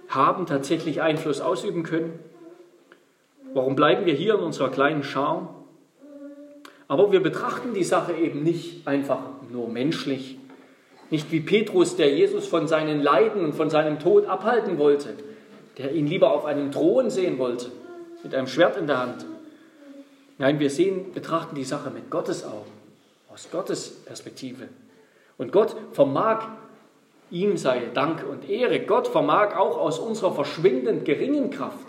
haben, 0.09 0.47
tatsächlich 0.47 1.01
Einfluss 1.01 1.41
ausüben 1.41 1.85
können? 1.85 2.19
Warum 3.53 3.77
bleiben 3.77 4.05
wir 4.05 4.15
hier 4.15 4.35
in 4.35 4.41
unserer 4.41 4.71
kleinen 4.71 5.05
Schar? 5.05 5.55
Aber 6.87 7.13
wir 7.13 7.21
betrachten 7.21 7.73
die 7.73 7.85
Sache 7.85 8.13
eben 8.13 8.43
nicht 8.43 8.87
einfach 8.87 9.21
nur 9.55 9.69
menschlich, 9.69 10.39
nicht 11.11 11.31
wie 11.33 11.41
Petrus, 11.41 11.97
der 11.97 12.15
Jesus 12.15 12.47
von 12.47 12.69
seinen 12.69 13.01
Leiden 13.01 13.45
und 13.45 13.55
von 13.55 13.71
seinem 13.71 13.99
Tod 13.99 14.27
abhalten 14.27 14.79
wollte, 14.79 15.15
der 15.79 15.93
ihn 15.93 16.07
lieber 16.07 16.33
auf 16.33 16.45
einem 16.45 16.71
Thron 16.73 17.09
sehen 17.09 17.39
wollte, 17.39 17.71
mit 18.23 18.35
einem 18.35 18.47
Schwert 18.47 18.77
in 18.77 18.87
der 18.87 18.99
Hand. 18.99 19.25
Nein, 20.39 20.59
wir 20.59 20.71
sehen, 20.71 21.13
betrachten 21.13 21.55
die 21.55 21.65
Sache 21.65 21.91
mit 21.91 22.11
Gottes 22.11 22.45
Augen 22.45 22.73
aus 23.35 23.49
Gottes 23.51 23.91
Perspektive. 24.05 24.69
Und 25.39 25.51
Gott 25.51 25.75
vermag, 25.93 26.47
ihm 27.31 27.57
sei 27.57 27.83
Dank 27.93 28.25
und 28.29 28.49
Ehre, 28.49 28.81
Gott 28.81 29.09
vermag 29.09 29.57
auch 29.57 29.77
aus 29.77 29.99
unserer 29.99 30.33
verschwindend 30.33 31.05
geringen 31.05 31.51
Kraft 31.51 31.87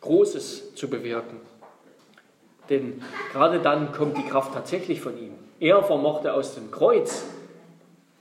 Großes 0.00 0.74
zu 0.74 0.90
bewirken. 0.90 1.38
Denn 2.70 3.02
gerade 3.32 3.60
dann 3.60 3.92
kommt 3.92 4.16
die 4.16 4.24
Kraft 4.24 4.54
tatsächlich 4.54 5.00
von 5.00 5.18
ihm. 5.18 5.32
Er 5.60 5.82
vermochte 5.82 6.32
aus 6.32 6.54
dem 6.54 6.70
Kreuz, 6.70 7.24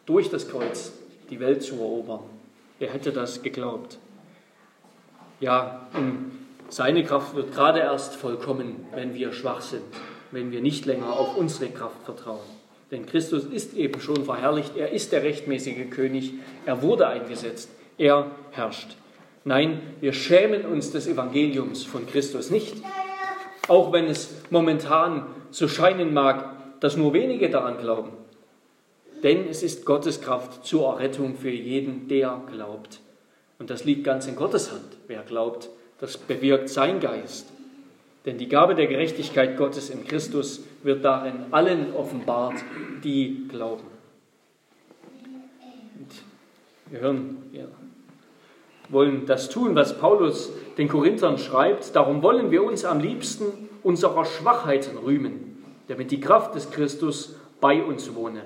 durch 0.06 0.30
das 0.30 0.50
Kreuz, 0.50 0.92
die 1.30 1.40
Welt 1.40 1.64
zu 1.64 1.76
erobern. 1.76 2.22
Er 2.80 2.92
hätte 2.92 3.12
das 3.12 3.42
geglaubt. 3.42 3.98
Ja, 5.40 5.88
seine 6.70 7.04
Kraft 7.04 7.36
wird 7.36 7.54
gerade 7.54 7.80
erst 7.80 8.16
vollkommen, 8.16 8.86
wenn 8.94 9.14
wir 9.14 9.32
schwach 9.32 9.62
sind 9.62 9.84
wenn 10.34 10.52
wir 10.52 10.62
nicht 10.62 10.86
länger 10.86 11.14
auf 11.14 11.38
unsere 11.38 11.70
Kraft 11.70 12.04
vertrauen. 12.04 12.40
Denn 12.92 13.06
Christus 13.06 13.46
ist 13.46 13.76
eben 13.76 14.02
schon 14.02 14.26
verherrlicht, 14.26 14.76
er 14.76 14.92
ist 14.92 15.12
der 15.12 15.24
rechtmäßige 15.24 15.90
König, 15.90 16.34
er 16.66 16.82
wurde 16.82 17.08
eingesetzt, 17.08 17.70
er 17.98 18.32
herrscht. 18.52 18.98
Nein, 19.46 19.82
wir 20.00 20.14
schämen 20.14 20.66
uns 20.66 20.92
des 20.92 21.08
Evangeliums 21.08 21.84
von 21.84 22.06
Christus 22.08 22.50
nicht, 22.50 22.76
auch 23.68 23.92
wenn 23.94 24.06
es 24.06 24.34
momentan 24.50 25.26
so 25.52 25.68
scheinen 25.68 26.14
mag, 26.14 26.80
dass 26.80 26.98
nur 26.98 27.14
wenige 27.14 27.50
daran 27.50 27.78
glauben. 27.78 28.12
Denn 29.24 29.48
es 29.48 29.64
ist 29.64 29.86
Gottes 29.86 30.20
Kraft 30.20 30.66
zur 30.66 30.94
Errettung 30.94 31.36
für 31.36 31.50
jeden, 31.50 32.08
der 32.10 32.42
glaubt. 32.52 33.00
Und 33.58 33.70
das 33.70 33.86
liegt 33.86 34.04
ganz 34.04 34.28
in 34.28 34.36
Gottes 34.36 34.72
Hand. 34.72 34.98
Wer 35.08 35.22
glaubt, 35.22 35.70
das 36.00 36.18
bewirkt 36.18 36.68
sein 36.68 37.00
Geist. 37.00 37.48
Denn 38.26 38.38
die 38.38 38.50
Gabe 38.50 38.76
der 38.76 38.88
Gerechtigkeit 38.88 39.58
Gottes 39.58 39.90
in 39.90 40.06
Christus 40.06 40.64
wird 40.84 41.06
darin 41.06 41.46
allen 41.52 41.94
offenbart, 41.94 42.56
die 43.04 43.48
glauben. 43.48 43.86
Und 46.00 46.92
wir 46.92 47.00
hören, 47.00 47.38
wir 47.52 47.70
wollen 48.94 49.26
das 49.26 49.50
tun, 49.50 49.76
was 49.76 49.98
Paulus 49.98 50.52
den 50.78 50.88
Korinthern 50.88 51.38
schreibt. 51.38 51.96
Darum 51.96 52.24
wollen 52.24 52.52
wir 52.52 52.64
uns 52.64 52.86
am 52.86 53.00
liebsten 53.00 53.46
unserer 53.84 54.26
Schwachheiten 54.26 54.98
rühmen, 54.98 55.64
damit 55.88 56.12
die 56.12 56.20
Kraft 56.20 56.56
des 56.56 56.72
Christus 56.72 57.36
bei 57.60 57.84
uns 57.84 58.16
wohne. 58.16 58.44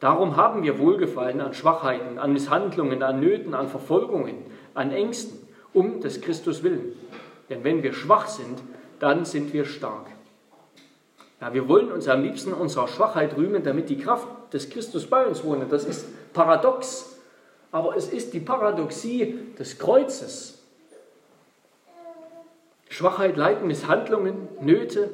Darum 0.00 0.36
haben 0.36 0.62
wir 0.62 0.78
Wohlgefallen 0.78 1.40
an 1.40 1.54
Schwachheiten, 1.54 2.18
an 2.18 2.32
Misshandlungen, 2.32 3.02
an 3.02 3.20
Nöten, 3.20 3.54
an 3.54 3.68
Verfolgungen, 3.68 4.36
an 4.74 4.92
Ängsten, 4.92 5.38
um 5.72 6.00
des 6.00 6.20
Christus 6.20 6.62
willen. 6.62 6.92
Denn 7.50 7.64
wenn 7.64 7.82
wir 7.82 7.92
schwach 7.92 8.28
sind, 8.28 8.60
dann 9.00 9.24
sind 9.24 9.52
wir 9.52 9.64
stark. 9.64 10.06
Ja, 11.40 11.54
wir 11.54 11.68
wollen 11.68 11.90
uns 11.90 12.08
am 12.08 12.22
liebsten 12.22 12.52
unserer 12.52 12.88
Schwachheit 12.88 13.36
rühmen, 13.36 13.62
damit 13.62 13.88
die 13.88 13.98
Kraft 13.98 14.26
des 14.52 14.70
Christus 14.70 15.06
bei 15.06 15.26
uns 15.26 15.44
wohnt. 15.44 15.70
Das 15.70 15.84
ist 15.84 16.06
paradox, 16.32 17.17
aber 17.70 17.96
es 17.96 18.08
ist 18.08 18.32
die 18.34 18.40
Paradoxie 18.40 19.38
des 19.58 19.78
Kreuzes. 19.78 20.58
Schwachheit, 22.88 23.36
Leiden, 23.36 23.66
Misshandlungen, 23.66 24.48
Nöte, 24.60 25.10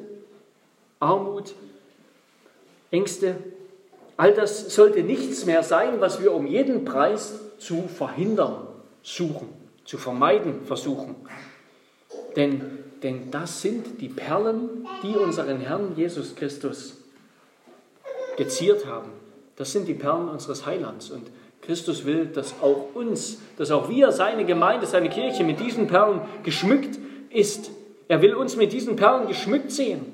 Armut, 0.99 1.53
Ängste, 2.91 3.35
all 4.17 4.33
das 4.33 4.73
sollte 4.73 5.03
nichts 5.03 5.45
mehr 5.45 5.63
sein, 5.63 5.99
was 5.99 6.21
wir 6.21 6.33
um 6.33 6.47
jeden 6.47 6.85
Preis 6.85 7.39
zu 7.57 7.87
verhindern 7.87 8.67
suchen, 9.03 9.49
zu 9.83 9.97
vermeiden 9.97 10.65
versuchen. 10.65 11.15
Denn 12.35 12.85
denn 13.05 13.29
das 13.29 13.61
sind 13.61 14.01
die 14.01 14.09
Perlen, 14.09 14.87
die 15.03 15.15
unseren 15.15 15.59
Herrn 15.59 15.95
Jesus 15.95 16.35
Christus 16.35 16.97
geziert 18.35 18.87
haben. 18.87 19.11
Das 19.57 19.71
sind 19.71 19.87
die 19.87 19.93
Perlen 19.93 20.27
unseres 20.27 20.65
Heilands. 20.65 21.11
Und 21.11 21.27
Christus 21.65 22.05
will, 22.05 22.27
dass 22.27 22.55
auch 22.61 22.89
uns, 22.93 23.41
dass 23.57 23.71
auch 23.71 23.89
wir, 23.89 24.11
seine 24.11 24.45
Gemeinde, 24.45 24.85
seine 24.85 25.09
Kirche 25.09 25.43
mit 25.43 25.59
diesen 25.59 25.87
Perlen 25.87 26.21
geschmückt 26.43 26.99
ist. 27.29 27.71
Er 28.07 28.21
will 28.21 28.35
uns 28.35 28.55
mit 28.55 28.71
diesen 28.71 28.95
Perlen 28.95 29.27
geschmückt 29.27 29.71
sehen. 29.71 30.13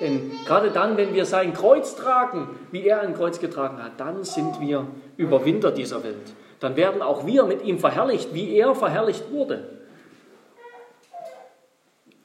Denn 0.00 0.32
gerade 0.46 0.70
dann, 0.70 0.96
wenn 0.96 1.14
wir 1.14 1.26
sein 1.26 1.52
Kreuz 1.52 1.94
tragen, 1.94 2.48
wie 2.72 2.84
er 2.84 3.02
ein 3.02 3.14
Kreuz 3.14 3.38
getragen 3.38 3.82
hat, 3.82 4.00
dann 4.00 4.24
sind 4.24 4.60
wir 4.60 4.86
Überwinder 5.16 5.70
dieser 5.70 6.02
Welt. 6.02 6.32
Dann 6.58 6.76
werden 6.76 7.02
auch 7.02 7.26
wir 7.26 7.44
mit 7.44 7.64
ihm 7.64 7.78
verherrlicht, 7.78 8.34
wie 8.34 8.56
er 8.56 8.74
verherrlicht 8.74 9.30
wurde. 9.30 9.68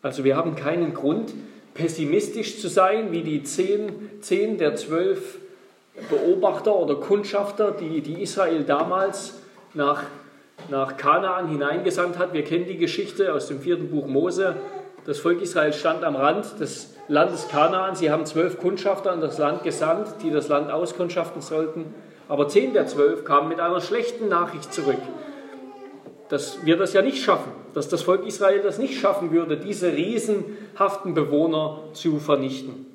Also 0.01 0.23
wir 0.23 0.35
haben 0.35 0.55
keinen 0.55 0.93
Grund, 0.93 1.33
pessimistisch 1.73 2.59
zu 2.59 2.67
sein, 2.67 3.11
wie 3.11 3.21
die 3.21 3.43
zehn, 3.43 4.21
zehn 4.21 4.57
der 4.57 4.75
zwölf 4.75 5.39
Beobachter 6.09 6.75
oder 6.75 6.95
Kundschafter, 6.95 7.71
die, 7.71 8.01
die 8.01 8.21
Israel 8.21 8.63
damals 8.63 9.41
nach, 9.73 10.03
nach 10.69 10.97
Kanaan 10.97 11.49
hineingesandt 11.49 12.17
hat. 12.17 12.33
Wir 12.33 12.43
kennen 12.43 12.65
die 12.67 12.77
Geschichte 12.77 13.33
aus 13.33 13.47
dem 13.47 13.61
vierten 13.61 13.89
Buch 13.89 14.07
Mose. 14.07 14.55
Das 15.05 15.19
Volk 15.19 15.41
Israel 15.41 15.73
stand 15.73 16.03
am 16.03 16.15
Rand 16.15 16.59
des 16.59 16.95
Landes 17.07 17.47
Kanaan. 17.47 17.95
Sie 17.95 18.11
haben 18.11 18.25
zwölf 18.25 18.59
Kundschafter 18.59 19.13
in 19.13 19.21
das 19.21 19.37
Land 19.37 19.63
gesandt, 19.63 20.07
die 20.23 20.31
das 20.31 20.49
Land 20.49 20.71
auskundschaften 20.71 21.41
sollten. 21.41 21.93
Aber 22.29 22.47
zehn 22.47 22.73
der 22.73 22.87
zwölf 22.87 23.23
kamen 23.23 23.47
mit 23.47 23.59
einer 23.59 23.81
schlechten 23.81 24.27
Nachricht 24.27 24.73
zurück 24.73 24.99
dass 26.29 26.65
wir 26.65 26.77
das 26.77 26.93
ja 26.93 27.01
nicht 27.01 27.23
schaffen, 27.23 27.51
dass 27.73 27.89
das 27.89 28.01
Volk 28.01 28.25
Israel 28.25 28.61
das 28.61 28.77
nicht 28.77 28.99
schaffen 28.99 29.31
würde, 29.31 29.57
diese 29.57 29.93
riesenhaften 29.93 31.13
Bewohner 31.13 31.83
zu 31.93 32.19
vernichten. 32.19 32.85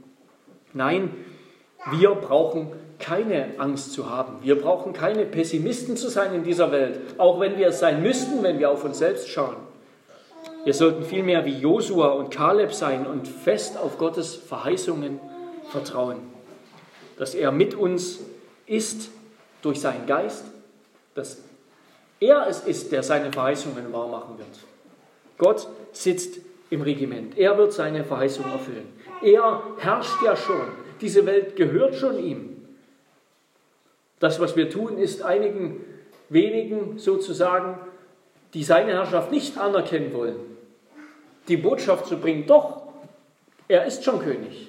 Nein, 0.73 1.11
wir 1.91 2.11
brauchen 2.15 2.73
keine 3.03 3.55
Angst 3.59 3.93
zu 3.93 4.09
haben. 4.09 4.39
Wir 4.43 4.59
brauchen 4.59 4.93
keine 4.93 5.27
Pessimisten 5.27 5.97
zu 5.97 6.09
sein 6.09 6.35
in 6.35 6.45
dieser 6.45 6.73
Welt, 6.73 7.01
auch 7.19 7.41
wenn 7.41 7.59
wir 7.59 7.69
es 7.69 7.81
sein 7.81 8.03
müssten, 8.03 8.43
wenn 8.43 8.59
wir 8.59 8.71
auf 8.71 8.85
uns 8.85 8.99
selbst 8.99 9.29
schauen. 9.29 9.57
Wir 10.65 10.73
sollten 10.73 11.03
vielmehr 11.03 11.45
wie 11.45 11.59
Josua 11.59 12.13
und 12.13 12.31
Kaleb 12.31 12.73
sein 12.73 13.07
und 13.07 13.27
fest 13.27 13.77
auf 13.77 13.99
Gottes 13.99 14.37
Verheißungen 14.37 15.21
vertrauen, 15.71 16.19
dass 17.19 17.35
er 17.35 17.51
mit 17.51 17.75
uns 17.75 18.21
ist 18.67 19.11
durch 19.61 19.81
seinen 19.81 20.07
Geist, 20.07 20.45
dass 21.15 21.39
er 22.21 22.47
es 22.49 22.61
ist, 22.61 22.93
der 22.93 23.03
seine 23.03 23.33
Verheißungen 23.33 23.93
wahrmachen 23.93 24.39
wird. 24.39 24.49
Gott 25.39 25.67
sitzt 25.91 26.39
im 26.71 26.83
Regiment. 26.83 27.37
Er 27.37 27.59
wird 27.59 27.73
seine 27.73 28.05
Verheißung 28.05 28.45
erfüllen. 28.45 28.89
Er 29.23 29.63
herrscht 29.79 30.23
ja 30.25 30.37
schon. 30.37 30.69
Diese 31.01 31.27
Welt 31.27 31.57
gehört 31.57 31.97
schon 31.97 32.19
ihm. 32.19 32.52
Das, 34.23 34.39
was 34.39 34.55
wir 34.55 34.71
tun, 34.71 34.99
ist 34.99 35.23
einigen 35.23 35.85
wenigen 36.29 36.97
sozusagen, 36.97 37.77
die 38.55 38.63
seine 38.63 38.93
Herrschaft 38.93 39.33
nicht 39.33 39.59
anerkennen 39.59 40.13
wollen, 40.13 40.37
die 41.49 41.57
Botschaft 41.57 42.07
zu 42.07 42.19
bringen, 42.19 42.47
doch, 42.47 42.83
er 43.67 43.85
ist 43.85 44.05
schon 44.05 44.21
König. 44.21 44.69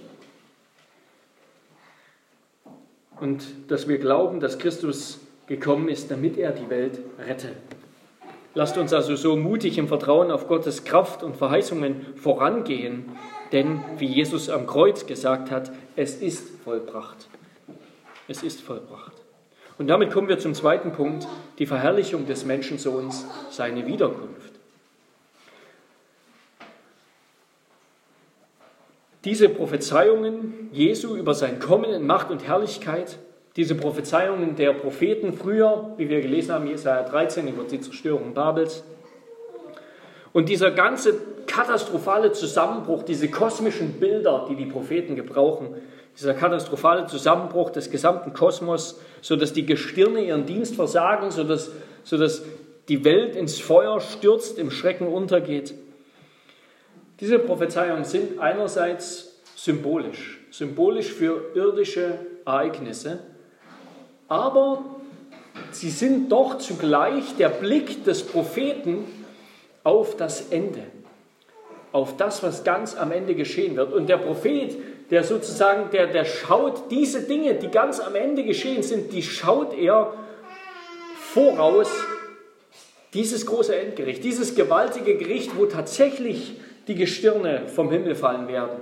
Und 3.22 3.44
dass 3.68 3.88
wir 3.88 4.00
glauben, 4.00 4.40
dass 4.40 4.58
Christus 4.58 5.20
gekommen 5.46 5.88
ist, 5.88 6.10
damit 6.10 6.36
er 6.40 6.52
die 6.52 6.72
Welt 6.72 6.98
rette. 7.20 7.50
Lasst 8.56 8.80
uns 8.80 8.92
also 8.92 9.16
so 9.16 9.36
mutig 9.36 9.78
im 9.78 9.88
Vertrauen 9.88 10.32
auf 10.32 10.48
Gottes 10.48 10.84
Kraft 10.84 11.22
und 11.22 11.38
Verheißungen 11.38 12.16
vorangehen, 12.16 13.06
denn 13.52 13.84
wie 14.00 14.08
Jesus 14.08 14.50
am 14.50 14.66
Kreuz 14.66 15.06
gesagt 15.06 15.52
hat, 15.52 15.72
es 15.96 16.16
ist 16.16 16.50
vollbracht. 16.64 17.28
Es 18.28 18.42
ist 18.42 18.60
vollbracht. 18.60 19.13
Und 19.84 19.90
damit 19.90 20.12
kommen 20.12 20.30
wir 20.30 20.40
zum 20.40 20.54
zweiten 20.54 20.94
Punkt, 20.94 21.28
die 21.60 21.66
Verherrlichung 21.66 22.26
des 22.26 22.46
Menschensohns, 22.46 23.26
seine 23.50 23.86
Wiederkunft. 23.86 24.54
Diese 29.26 29.50
Prophezeiungen 29.50 30.70
Jesu 30.72 31.18
über 31.18 31.34
sein 31.34 31.60
Kommen 31.60 31.92
in 31.92 32.08
Macht 32.08 32.32
und 32.32 32.48
Herrlichkeit, 32.48 33.18
diese 33.58 33.76
Prophezeiungen 33.76 34.56
der 34.56 34.72
Propheten 34.72 35.34
früher, 35.34 35.94
wie 35.98 36.08
wir 36.08 36.22
gelesen 36.22 36.54
haben, 36.54 36.68
Jesaja 36.68 37.04
13 37.04 37.50
über 37.50 37.66
die 37.66 37.82
Zerstörung 37.82 38.34
Babels, 38.34 38.86
und 40.32 40.48
dieser 40.48 40.72
ganze 40.72 41.16
katastrophale 41.46 42.32
Zusammenbruch, 42.32 43.04
diese 43.04 43.28
kosmischen 43.28 44.00
Bilder, 44.00 44.46
die 44.50 44.56
die 44.56 44.66
Propheten 44.66 45.18
gebrauchen, 45.18 45.76
dieser 46.18 46.34
katastrophale 46.34 47.08
Zusammenbruch 47.08 47.72
des 47.72 47.90
gesamten 47.90 48.34
Kosmos, 48.34 49.00
sodass 49.22 49.54
die 49.54 49.66
Gestirne 49.66 50.24
ihren 50.24 50.46
Dienst 50.46 50.76
versagen, 50.76 51.32
sodass, 51.32 51.72
sodass 52.04 52.44
die 52.88 53.04
Welt 53.04 53.36
ins 53.36 53.60
Feuer 53.60 54.00
stürzt, 54.00 54.58
im 54.58 54.70
Schrecken 54.70 55.08
untergeht. 55.08 55.74
Diese 57.20 57.40
Prophezeiungen 57.40 58.04
sind 58.04 58.40
einerseits 58.40 59.42
symbolisch, 59.56 60.40
symbolisch 60.52 61.12
für 61.12 61.52
irdische 61.56 62.20
Ereignisse, 62.46 63.20
aber 64.28 64.84
sie 65.72 65.90
sind 65.90 66.32
doch 66.32 66.58
zugleich 66.58 67.36
der 67.38 67.50
Blick 67.50 68.04
des 68.04 68.24
Propheten 68.24 69.06
auf 69.84 70.18
das 70.18 70.50
Ende, 70.50 70.84
auf 71.92 72.18
das, 72.18 72.44
was 72.44 72.64
ganz 72.64 72.96
am 72.96 73.12
Ende 73.12 73.36
geschehen 73.36 73.76
wird. 73.76 73.94
Und 73.94 74.10
der 74.10 74.18
Prophet, 74.18 74.76
der 75.10 75.24
sozusagen, 75.24 75.92
der, 75.92 76.08
der 76.08 76.26
schaut 76.26 76.92
diese 76.92 77.22
Dinge, 77.22 77.56
die 77.56 77.70
ganz 77.70 78.00
am 78.00 78.16
Ende 78.16 78.44
geschehen 78.44 78.84
sind, 78.84 79.12
die 79.14 79.24
schaut 79.24 79.78
er 79.78 80.14
voraus, 81.16 81.90
dieses 83.14 83.46
große 83.46 83.76
Endgericht, 83.76 84.24
dieses 84.24 84.56
gewaltige 84.56 85.16
Gericht, 85.18 85.58
wo 85.58 85.66
tatsächlich 85.66 86.54
die 86.88 86.96
Gestirne 86.96 87.68
vom 87.68 87.92
Himmel 87.92 88.16
fallen 88.16 88.48
werden. 88.48 88.80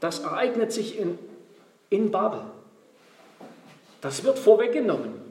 Das 0.00 0.20
ereignet 0.20 0.72
sich 0.72 0.98
in, 0.98 1.18
in 1.90 2.10
Babel. 2.10 2.42
Das 4.00 4.24
wird 4.24 4.38
vorweggenommen. 4.38 5.28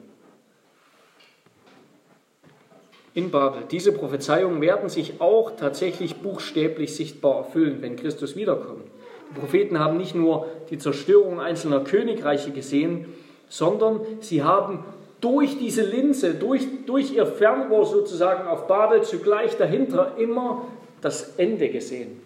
in 3.18 3.32
Babel. 3.32 3.64
Diese 3.68 3.90
Prophezeiungen 3.90 4.60
werden 4.60 4.88
sich 4.88 5.20
auch 5.20 5.56
tatsächlich 5.56 6.16
buchstäblich 6.16 6.94
sichtbar 6.94 7.38
erfüllen, 7.38 7.82
wenn 7.82 7.96
Christus 7.96 8.36
wiederkommt. 8.36 8.84
Die 9.30 9.38
Propheten 9.38 9.78
haben 9.78 9.96
nicht 9.96 10.14
nur 10.14 10.46
die 10.70 10.78
Zerstörung 10.78 11.40
einzelner 11.40 11.80
Königreiche 11.80 12.50
gesehen, 12.50 13.06
sondern 13.48 14.00
sie 14.20 14.42
haben 14.42 14.84
durch 15.20 15.58
diese 15.58 15.82
Linse, 15.82 16.34
durch, 16.34 16.66
durch 16.86 17.12
ihr 17.12 17.26
Fernrohr 17.26 17.86
sozusagen 17.86 18.46
auf 18.46 18.66
Babel 18.66 19.02
zugleich 19.02 19.56
dahinter 19.56 20.12
immer 20.16 20.66
das 21.00 21.34
Ende 21.36 21.68
gesehen. 21.68 22.20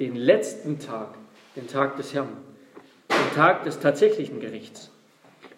Den 0.00 0.16
letzten 0.16 0.78
Tag, 0.78 1.08
den 1.56 1.68
Tag 1.68 1.96
des 1.96 2.14
Herrn, 2.14 2.28
den 3.10 3.36
Tag 3.36 3.64
des 3.64 3.78
tatsächlichen 3.78 4.40
Gerichts. 4.40 4.90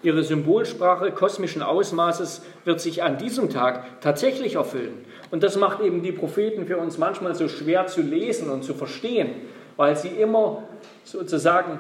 Ihre 0.03 0.23
Symbolsprache 0.23 1.13
kosmischen 1.13 1.63
Ausmaßes 1.63 2.43
wird 2.67 2.79
sich 2.79 3.03
an 3.03 3.17
diesem 3.17 3.49
Tag 3.49 4.03
tatsächlich 4.03 4.57
erfüllen. 4.57 5.05
Und 5.31 5.43
das 5.43 5.57
macht 5.57 5.81
eben 5.81 6.03
die 6.03 6.13
Propheten 6.13 6.67
für 6.67 6.77
uns 6.77 6.99
manchmal 6.99 7.35
so 7.35 7.49
schwer 7.49 7.87
zu 7.87 8.03
lesen 8.03 8.51
und 8.51 8.65
zu 8.65 8.75
verstehen, 8.75 9.31
weil 9.77 9.97
sie 9.97 10.09
immer 10.09 10.63
sozusagen 11.05 11.79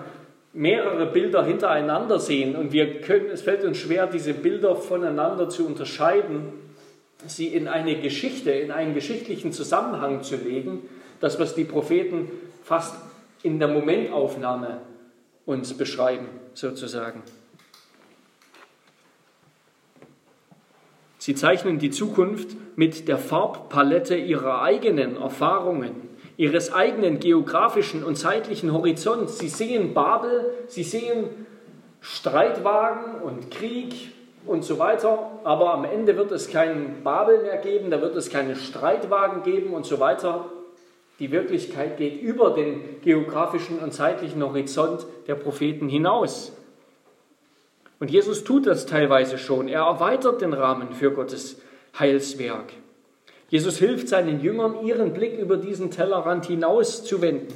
mehrere 0.52 1.06
Bilder 1.06 1.44
hintereinander 1.44 2.18
sehen 2.18 2.54
und 2.54 2.72
wir 2.72 3.00
können, 3.00 3.26
es 3.30 3.42
fällt 3.42 3.64
uns 3.64 3.78
schwer, 3.78 4.06
diese 4.06 4.34
Bilder 4.34 4.76
voneinander 4.76 5.48
zu 5.48 5.66
unterscheiden, 5.66 6.52
sie 7.26 7.48
in 7.48 7.66
eine 7.68 8.00
Geschichte, 8.00 8.52
in 8.52 8.70
einen 8.70 8.94
geschichtlichen 8.94 9.52
Zusammenhang 9.52 10.22
zu 10.22 10.37
legen, 10.37 10.82
das, 11.20 11.40
was 11.40 11.54
die 11.54 11.64
Propheten 11.64 12.30
fast 12.62 12.94
in 13.42 13.58
der 13.58 13.68
Momentaufnahme 13.68 14.78
uns 15.44 15.74
beschreiben, 15.74 16.28
sozusagen. 16.54 17.22
Sie 21.18 21.34
zeichnen 21.34 21.78
die 21.78 21.90
Zukunft 21.90 22.48
mit 22.76 23.08
der 23.08 23.18
Farbpalette 23.18 24.14
ihrer 24.14 24.62
eigenen 24.62 25.16
Erfahrungen, 25.16 25.92
ihres 26.37 26.73
eigenen 26.73 27.20
geografischen 27.20 28.03
und 28.03 28.16
zeitlichen 28.16 28.73
Horizonts. 28.73 29.38
Sie 29.38 29.49
sehen 29.49 29.94
Babel, 29.94 30.53
sie 30.66 30.83
sehen 30.83 31.47
Streitwagen 32.01 33.23
und 33.23 33.51
Krieg 33.51 34.12
und 34.47 34.64
so 34.64 34.79
weiter, 34.79 35.40
aber 35.44 35.73
am 35.73 35.85
Ende 35.85 36.16
wird 36.16 36.33
es 36.33 36.51
keinen 36.51 37.03
Babel 37.03 37.42
mehr 37.42 37.57
geben, 37.59 37.90
da 37.90 38.01
wird 38.01 38.14
es 38.16 38.31
keine 38.31 38.57
Streitwagen 38.57 39.42
geben 39.42 39.73
und 39.73 39.87
so 39.87 40.01
weiter. 40.01 40.47
Die 41.18 41.31
Wirklichkeit 41.31 41.97
geht 41.97 42.20
über 42.20 42.51
den 42.51 43.01
geografischen 43.03 43.79
und 43.79 43.94
zeitlichen 43.94 44.42
Horizont 44.42 45.07
der 45.29 45.37
Propheten 45.37 45.88
hinaus. 45.88 46.53
Und 48.01 48.11
Jesus 48.11 48.42
tut 48.44 48.66
das 48.66 48.85
teilweise 48.87 49.38
schon. 49.38 49.68
Er 49.68 49.83
erweitert 49.83 50.42
den 50.42 50.53
Rahmen 50.53 50.92
für 50.92 51.12
Gottes 51.12 51.61
Heilswerk. 51.99 52.73
Jesus 53.48 53.78
hilft 53.78 54.09
seinen 54.09 54.40
Jüngern, 54.40 54.85
ihren 54.85 55.12
Blick 55.12 55.38
über 55.38 55.57
diesen 55.57 55.90
Tellerrand 55.90 56.46
hinaus 56.46 57.04
zu 57.04 57.20
wenden. 57.22 57.54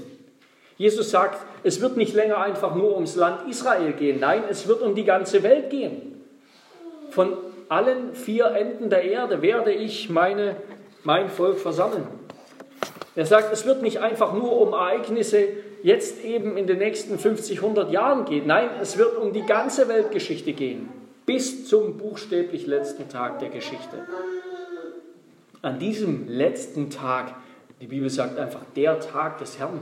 Jesus 0.77 1.11
sagt, 1.11 1.45
es 1.65 1.81
wird 1.81 1.97
nicht 1.97 2.15
länger 2.15 2.39
einfach 2.39 2.75
nur 2.75 2.95
ums 2.95 3.17
Land 3.17 3.51
Israel 3.51 3.93
gehen. 3.93 4.21
Nein, 4.21 4.45
es 4.49 4.69
wird 4.69 4.81
um 4.81 4.95
die 4.95 5.05
ganze 5.05 5.43
Welt 5.43 5.71
gehen. 5.71 6.23
Von 7.11 7.37
allen 7.69 8.15
vier 8.15 8.47
Enden 8.47 8.89
der 8.89 9.03
Erde 9.03 9.43
werde 9.43 9.73
ich 9.73 10.09
meine, 10.09 10.57
mein 11.03 11.29
Volk 11.29 11.59
versammeln. 11.59 12.07
Er 13.17 13.27
sagt, 13.27 13.53
es 13.53 13.67
wird 13.67 13.83
nicht 13.83 13.99
einfach 13.99 14.33
nur 14.33 14.61
um 14.61 14.73
Ereignisse 14.73 15.49
jetzt 15.83 16.25
eben 16.25 16.57
in 16.57 16.69
den 16.69 16.79
nächsten 16.79 17.19
50, 17.19 17.59
100 17.59 17.91
Jahren 17.91 18.25
geht. 18.25 18.47
Nein, 18.47 18.69
es 18.81 18.97
wird 18.97 19.17
um 19.17 19.33
die 19.33 19.43
ganze 19.43 19.89
Weltgeschichte 19.89 20.53
gehen, 20.53 20.89
bis 21.27 21.67
zum 21.67 21.99
buchstäblich 21.99 22.67
letzten 22.67 23.09
Tag 23.09 23.41
der 23.41 23.49
Geschichte. 23.49 24.07
An 25.63 25.79
diesem 25.79 26.29
letzten 26.29 26.91
Tag, 26.91 27.35
die 27.81 27.87
Bibel 27.87 28.11
sagt 28.11 28.39
einfach 28.39 28.61
der 28.77 29.01
Tag 29.01 29.39
des 29.39 29.59
Herrn, 29.59 29.81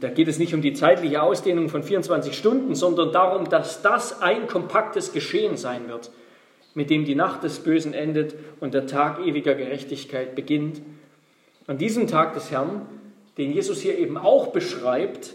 da 0.00 0.08
geht 0.08 0.26
es 0.26 0.38
nicht 0.38 0.54
um 0.54 0.62
die 0.62 0.72
zeitliche 0.72 1.22
Ausdehnung 1.22 1.68
von 1.68 1.82
24 1.82 2.36
Stunden, 2.36 2.74
sondern 2.74 3.12
darum, 3.12 3.48
dass 3.48 3.82
das 3.82 4.22
ein 4.22 4.48
kompaktes 4.48 5.12
Geschehen 5.12 5.56
sein 5.56 5.88
wird, 5.88 6.10
mit 6.74 6.90
dem 6.90 7.04
die 7.04 7.14
Nacht 7.14 7.44
des 7.44 7.60
Bösen 7.60 7.94
endet 7.94 8.34
und 8.60 8.74
der 8.74 8.86
Tag 8.86 9.20
ewiger 9.20 9.54
Gerechtigkeit 9.54 10.34
beginnt. 10.34 10.80
An 11.66 11.78
diesem 11.78 12.06
Tag 12.06 12.34
des 12.34 12.50
Herrn 12.50 12.86
den 13.38 13.52
Jesus 13.52 13.80
hier 13.80 13.96
eben 13.96 14.18
auch 14.18 14.48
beschreibt. 14.48 15.34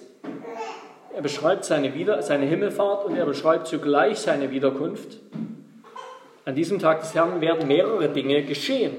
Er 1.16 1.22
beschreibt 1.22 1.64
seine, 1.64 1.96
Wieder 1.96 2.22
seine 2.22 2.46
Himmelfahrt 2.46 3.06
und 3.06 3.16
er 3.16 3.26
beschreibt 3.26 3.68
zugleich 3.68 4.20
seine 4.20 4.52
Wiederkunft. 4.52 5.20
An 6.46 6.56
diesem 6.56 6.80
Tag 6.80 7.02
des 7.02 7.14
Herrn 7.16 7.42
werden 7.42 7.68
mehrere 7.68 8.10
Dinge 8.10 8.44
geschehen. 8.44 8.96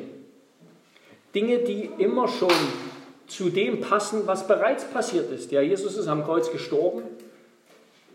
Dinge, 1.35 1.59
die 1.59 1.91
immer 1.99 2.29
schon 2.29 2.53
zu 3.27 3.51
dem 3.51 3.81
passen, 3.81 4.27
was 4.27 4.47
bereits 4.47 4.85
passiert 4.85 5.31
ist. 5.31 5.53
Ja, 5.53 5.61
Jesus 5.61 5.97
ist 5.97 6.09
am 6.09 6.25
Kreuz 6.25 6.51
gestorben. 6.51 7.03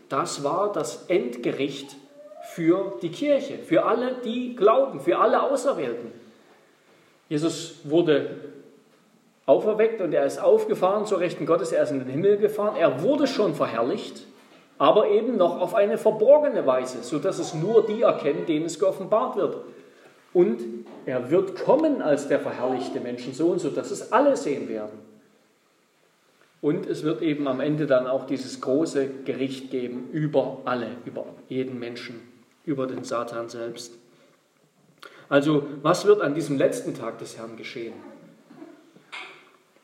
Das 0.08 0.42
war 0.42 0.72
das 0.72 1.06
Endgericht 1.06 1.96
für 2.54 2.98
die 3.02 3.10
Kirche, 3.10 3.58
für 3.58 3.84
alle, 3.84 4.16
die 4.24 4.56
glauben, 4.56 5.00
für 5.00 5.18
alle 5.18 5.42
Auserwählten. 5.42 6.10
Jesus 7.28 7.76
wurde 7.84 8.30
auferweckt 9.46 10.00
und 10.00 10.12
er 10.12 10.24
ist 10.24 10.40
aufgefahren 10.40 11.06
zur 11.06 11.20
Rechten 11.20 11.46
Gottes, 11.46 11.70
er 11.70 11.84
ist 11.84 11.90
in 11.90 12.00
den 12.00 12.08
Himmel 12.08 12.38
gefahren, 12.38 12.76
er 12.76 13.02
wurde 13.02 13.26
schon 13.26 13.54
verherrlicht, 13.54 14.22
aber 14.80 15.10
eben 15.10 15.36
noch 15.36 15.60
auf 15.60 15.74
eine 15.74 15.98
verborgene 15.98 16.66
Weise, 16.66 17.02
sodass 17.02 17.38
es 17.38 17.52
nur 17.52 17.84
die 17.84 18.00
erkennen, 18.00 18.46
denen 18.46 18.64
es 18.64 18.78
geoffenbart 18.78 19.36
wird. 19.36 19.58
Und 20.32 20.62
er 21.04 21.30
wird 21.30 21.54
kommen 21.54 22.00
als 22.00 22.28
der 22.28 22.40
verherrlichte 22.40 22.98
Menschensohn, 22.98 23.58
sodass 23.58 23.90
es 23.90 24.10
alle 24.10 24.38
sehen 24.38 24.70
werden. 24.70 24.98
Und 26.62 26.86
es 26.86 27.02
wird 27.02 27.20
eben 27.20 27.46
am 27.46 27.60
Ende 27.60 27.86
dann 27.86 28.06
auch 28.06 28.24
dieses 28.24 28.62
große 28.62 29.06
Gericht 29.26 29.70
geben 29.70 30.08
über 30.12 30.62
alle, 30.64 30.86
über 31.04 31.26
jeden 31.50 31.78
Menschen, 31.78 32.18
über 32.64 32.86
den 32.86 33.04
Satan 33.04 33.50
selbst. 33.50 33.92
Also 35.28 35.66
was 35.82 36.06
wird 36.06 36.22
an 36.22 36.34
diesem 36.34 36.56
letzten 36.56 36.94
Tag 36.94 37.18
des 37.18 37.36
Herrn 37.36 37.58
geschehen? 37.58 37.92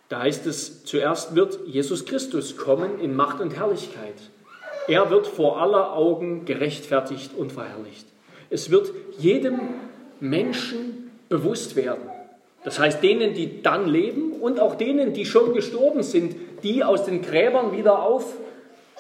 Da 0.09 0.20
heißt 0.20 0.46
es, 0.46 0.85
zuerst 0.85 1.35
wird 1.35 1.59
Jesus 1.66 2.06
Christus 2.06 2.56
kommen 2.56 2.98
in 2.98 3.14
Macht 3.14 3.40
und 3.42 3.54
Herrlichkeit. 3.54 4.14
Er 4.88 5.11
wird 5.11 5.27
vor 5.27 5.61
aller 5.61 5.92
Augen 5.94 6.44
gerechtfertigt 6.44 7.33
und 7.37 7.53
verherrlicht. 7.53 8.07
Es 8.51 8.70
wird 8.70 8.92
jedem 9.18 9.61
Menschen 10.20 11.11
bewusst 11.29 11.77
werden. 11.77 12.03
Das 12.64 12.79
heißt, 12.79 13.03
denen, 13.03 13.35
die 13.35 13.62
dann 13.62 13.88
leben 13.88 14.33
und 14.33 14.61
auch 14.61 14.75
denen, 14.75 15.12
die 15.12 15.25
schon 15.25 15.55
gestorben 15.55 16.03
sind, 16.03 16.37
die 16.62 16.83
aus 16.83 17.05
den 17.05 17.22
Gräbern 17.22 17.77
wieder 17.77 18.03
auf, 18.03 18.35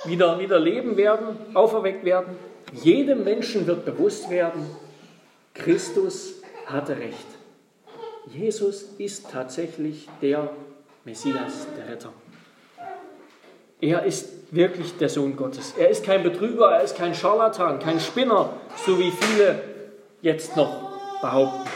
wieder, 0.04 0.38
wieder 0.38 0.58
leben 0.58 0.96
werden, 0.96 1.36
auferweckt 1.54 2.04
werden. 2.04 2.36
Jedem 2.72 3.24
Menschen 3.24 3.66
wird 3.66 3.84
bewusst 3.84 4.30
werden, 4.30 4.66
Christus 5.54 6.42
hatte 6.66 6.98
recht. 6.98 7.26
Jesus 8.26 8.82
ist 8.98 9.30
tatsächlich 9.30 10.08
der 10.20 10.50
Messias, 11.04 11.66
der 11.76 11.92
Retter. 11.92 12.12
Er 13.80 14.04
ist 14.04 14.54
wirklich 14.54 14.96
der 14.96 15.08
Sohn 15.08 15.36
Gottes. 15.36 15.74
Er 15.78 15.90
ist 15.90 16.04
kein 16.04 16.22
Betrüger, 16.22 16.70
er 16.70 16.82
ist 16.82 16.96
kein 16.96 17.14
Scharlatan, 17.14 17.78
kein 17.78 18.00
Spinner, 18.00 18.50
so 18.86 18.98
wie 18.98 19.10
viele 19.10 19.60
jetzt 20.22 20.56
noch 20.56 21.20
behaupten. 21.20 21.68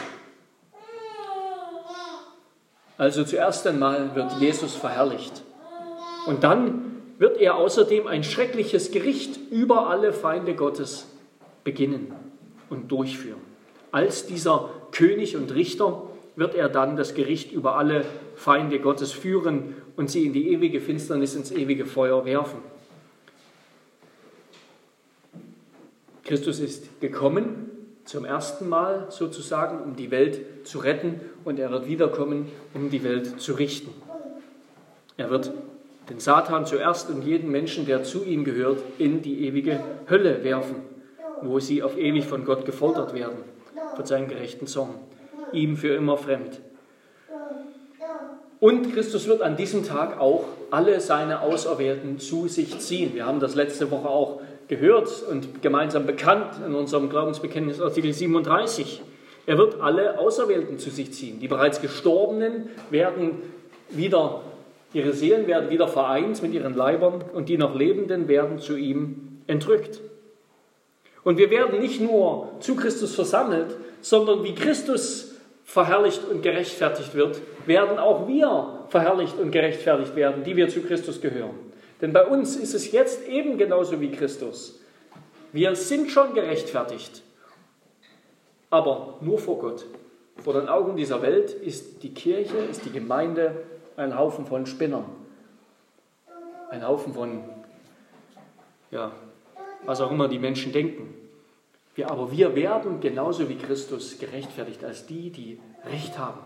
Also 2.97 3.23
zuerst 3.23 3.65
einmal 3.67 4.15
wird 4.15 4.33
Jesus 4.39 4.75
verherrlicht. 4.75 5.43
Und 6.27 6.43
dann 6.43 7.01
wird 7.17 7.37
er 7.37 7.55
außerdem 7.55 8.07
ein 8.07 8.23
schreckliches 8.23 8.91
Gericht 8.91 9.39
über 9.51 9.89
alle 9.89 10.13
Feinde 10.13 10.55
Gottes 10.55 11.07
beginnen 11.63 12.13
und 12.69 12.91
durchführen. 12.91 13.41
Als 13.91 14.25
dieser 14.25 14.69
König 14.91 15.35
und 15.35 15.53
Richter 15.53 16.03
wird 16.35 16.55
er 16.55 16.69
dann 16.69 16.95
das 16.95 17.13
Gericht 17.13 17.51
über 17.51 17.75
alle 17.75 18.05
Feinde 18.41 18.79
Gottes 18.79 19.11
führen 19.11 19.75
und 19.97 20.09
sie 20.09 20.25
in 20.25 20.33
die 20.33 20.51
ewige 20.51 20.81
Finsternis, 20.81 21.35
ins 21.35 21.51
ewige 21.51 21.85
Feuer 21.85 22.25
werfen. 22.25 22.57
Christus 26.23 26.59
ist 26.59 26.99
gekommen, 27.01 27.69
zum 28.05 28.25
ersten 28.25 28.67
Mal 28.67 29.05
sozusagen, 29.11 29.83
um 29.83 29.95
die 29.95 30.09
Welt 30.09 30.41
zu 30.63 30.79
retten 30.79 31.21
und 31.43 31.59
er 31.59 31.69
wird 31.69 31.87
wiederkommen, 31.87 32.47
um 32.73 32.89
die 32.89 33.03
Welt 33.03 33.39
zu 33.39 33.53
richten. 33.53 33.91
Er 35.17 35.29
wird 35.29 35.51
den 36.09 36.19
Satan 36.19 36.65
zuerst 36.65 37.11
und 37.11 37.23
jeden 37.23 37.51
Menschen, 37.51 37.85
der 37.85 38.03
zu 38.03 38.23
ihm 38.23 38.43
gehört, 38.43 38.79
in 38.97 39.21
die 39.21 39.45
ewige 39.45 39.79
Hölle 40.09 40.43
werfen, 40.43 40.77
wo 41.43 41.59
sie 41.59 41.83
auf 41.83 41.95
ewig 41.95 42.25
von 42.25 42.43
Gott 42.43 42.65
gefoltert 42.65 43.13
werden, 43.13 43.37
von 43.95 44.05
seinem 44.07 44.29
gerechten 44.29 44.65
Zorn, 44.65 44.95
ihm 45.53 45.77
für 45.77 45.93
immer 45.93 46.17
fremd. 46.17 46.59
Und 48.61 48.93
Christus 48.93 49.27
wird 49.27 49.41
an 49.41 49.57
diesem 49.57 49.83
Tag 49.83 50.19
auch 50.19 50.45
alle 50.69 51.01
seine 51.01 51.41
Auserwählten 51.41 52.19
zu 52.19 52.47
sich 52.47 52.77
ziehen. 52.77 53.15
Wir 53.15 53.25
haben 53.25 53.39
das 53.39 53.55
letzte 53.55 53.89
Woche 53.89 54.07
auch 54.07 54.39
gehört 54.67 55.23
und 55.31 55.63
gemeinsam 55.63 56.05
bekannt 56.05 56.53
in 56.63 56.75
unserem 56.75 57.09
Glaubensbekenntnis 57.09 57.81
Artikel 57.81 58.13
37. 58.13 59.01
Er 59.47 59.57
wird 59.57 59.81
alle 59.81 60.19
Auserwählten 60.19 60.77
zu 60.77 60.91
sich 60.91 61.11
ziehen. 61.11 61.39
Die 61.39 61.47
bereits 61.47 61.81
Gestorbenen 61.81 62.69
werden 62.91 63.41
wieder, 63.89 64.41
ihre 64.93 65.13
Seelen 65.13 65.47
werden 65.47 65.71
wieder 65.71 65.87
vereint 65.87 66.43
mit 66.43 66.53
ihren 66.53 66.75
Leibern 66.75 67.23
und 67.33 67.49
die 67.49 67.57
noch 67.57 67.73
Lebenden 67.73 68.27
werden 68.27 68.59
zu 68.59 68.77
ihm 68.77 69.41
entrückt. 69.47 70.01
Und 71.23 71.39
wir 71.39 71.49
werden 71.49 71.79
nicht 71.79 71.99
nur 71.99 72.49
zu 72.59 72.75
Christus 72.75 73.15
versammelt, 73.15 73.75
sondern 74.01 74.43
wie 74.43 74.53
Christus 74.53 75.30
verherrlicht 75.71 76.25
und 76.25 76.41
gerechtfertigt 76.41 77.15
wird, 77.15 77.39
werden 77.65 77.97
auch 77.97 78.27
wir 78.27 78.85
verherrlicht 78.89 79.39
und 79.39 79.51
gerechtfertigt 79.51 80.17
werden, 80.17 80.43
die 80.43 80.57
wir 80.57 80.67
zu 80.67 80.81
Christus 80.81 81.21
gehören. 81.21 81.57
Denn 82.01 82.11
bei 82.11 82.25
uns 82.25 82.57
ist 82.57 82.73
es 82.73 82.91
jetzt 82.91 83.25
eben 83.29 83.57
genauso 83.57 84.01
wie 84.01 84.11
Christus. 84.11 84.81
Wir 85.53 85.73
sind 85.77 86.11
schon 86.11 86.33
gerechtfertigt, 86.33 87.23
aber 88.69 89.17
nur 89.21 89.39
vor 89.39 89.59
Gott. 89.59 89.85
Vor 90.43 90.55
den 90.55 90.67
Augen 90.67 90.97
dieser 90.97 91.21
Welt 91.21 91.53
ist 91.53 92.03
die 92.03 92.13
Kirche, 92.13 92.57
ist 92.69 92.83
die 92.83 92.91
Gemeinde 92.91 93.63
ein 93.95 94.17
Haufen 94.17 94.45
von 94.45 94.65
Spinnern. 94.65 95.05
Ein 96.69 96.85
Haufen 96.85 97.13
von, 97.13 97.43
ja, 98.91 99.13
was 99.85 100.01
auch 100.01 100.11
immer 100.11 100.27
die 100.27 100.39
Menschen 100.39 100.73
denken. 100.73 101.20
Wir, 102.01 102.09
aber 102.09 102.31
wir 102.31 102.55
werden 102.55 102.99
genauso 102.99 103.47
wie 103.47 103.57
Christus 103.57 104.17
gerechtfertigt 104.17 104.83
als 104.83 105.05
die, 105.05 105.29
die 105.29 105.59
Recht 105.85 106.17
haben, 106.17 106.39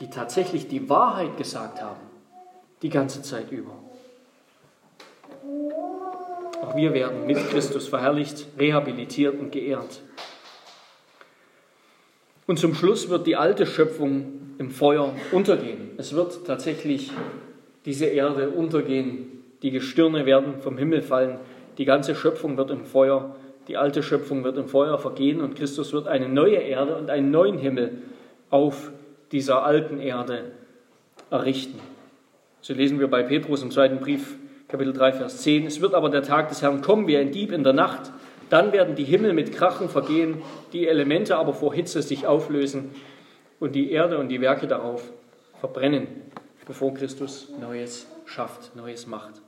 die 0.00 0.08
tatsächlich 0.08 0.66
die 0.66 0.88
Wahrheit 0.88 1.36
gesagt 1.36 1.82
haben, 1.82 2.00
die 2.80 2.88
ganze 2.88 3.20
Zeit 3.20 3.52
über. 3.52 3.72
Auch 6.62 6.74
wir 6.74 6.94
werden 6.94 7.26
mit 7.26 7.36
Christus 7.50 7.86
verherrlicht, 7.86 8.46
rehabilitiert 8.58 9.38
und 9.38 9.52
geehrt. 9.52 10.00
Und 12.46 12.58
zum 12.58 12.74
Schluss 12.74 13.10
wird 13.10 13.26
die 13.26 13.36
alte 13.36 13.66
Schöpfung 13.66 14.54
im 14.56 14.70
Feuer 14.70 15.12
untergehen. 15.32 15.90
Es 15.98 16.14
wird 16.14 16.46
tatsächlich 16.46 17.12
diese 17.84 18.06
Erde 18.06 18.48
untergehen. 18.48 19.44
Die 19.60 19.70
Gestirne 19.70 20.24
werden 20.24 20.62
vom 20.62 20.78
Himmel 20.78 21.02
fallen. 21.02 21.40
Die 21.76 21.84
ganze 21.84 22.14
Schöpfung 22.14 22.56
wird 22.56 22.70
im 22.70 22.86
Feuer, 22.86 23.36
die 23.68 23.76
alte 23.76 24.02
Schöpfung 24.02 24.44
wird 24.44 24.56
im 24.58 24.68
Feuer 24.68 24.98
vergehen 24.98 25.40
und 25.40 25.56
Christus 25.56 25.92
wird 25.92 26.06
eine 26.06 26.28
neue 26.28 26.56
Erde 26.56 26.96
und 26.96 27.10
einen 27.10 27.30
neuen 27.30 27.58
Himmel 27.58 28.02
auf 28.50 28.92
dieser 29.32 29.64
alten 29.64 29.98
Erde 29.98 30.52
errichten. 31.30 31.80
So 32.60 32.74
lesen 32.74 33.00
wir 33.00 33.08
bei 33.08 33.22
Petrus 33.22 33.62
im 33.62 33.70
zweiten 33.70 33.98
Brief 33.98 34.36
Kapitel 34.68 34.92
3, 34.92 35.12
Vers 35.12 35.38
10. 35.42 35.66
Es 35.66 35.80
wird 35.80 35.94
aber 35.94 36.10
der 36.10 36.22
Tag 36.22 36.48
des 36.48 36.62
Herrn 36.62 36.82
kommen 36.82 37.06
wie 37.06 37.16
ein 37.16 37.30
Dieb 37.30 37.52
in 37.52 37.62
der 37.62 37.72
Nacht. 37.72 38.12
Dann 38.50 38.72
werden 38.72 38.94
die 38.94 39.04
Himmel 39.04 39.32
mit 39.32 39.52
Krachen 39.52 39.88
vergehen, 39.88 40.42
die 40.72 40.86
Elemente 40.86 41.36
aber 41.36 41.52
vor 41.52 41.74
Hitze 41.74 42.02
sich 42.02 42.26
auflösen 42.26 42.90
und 43.60 43.74
die 43.74 43.90
Erde 43.90 44.18
und 44.18 44.28
die 44.28 44.40
Werke 44.40 44.66
darauf 44.66 45.02
verbrennen, 45.58 46.06
bevor 46.66 46.94
Christus 46.94 47.52
Neues 47.60 48.06
schafft, 48.24 48.74
Neues 48.76 49.06
macht. 49.06 49.40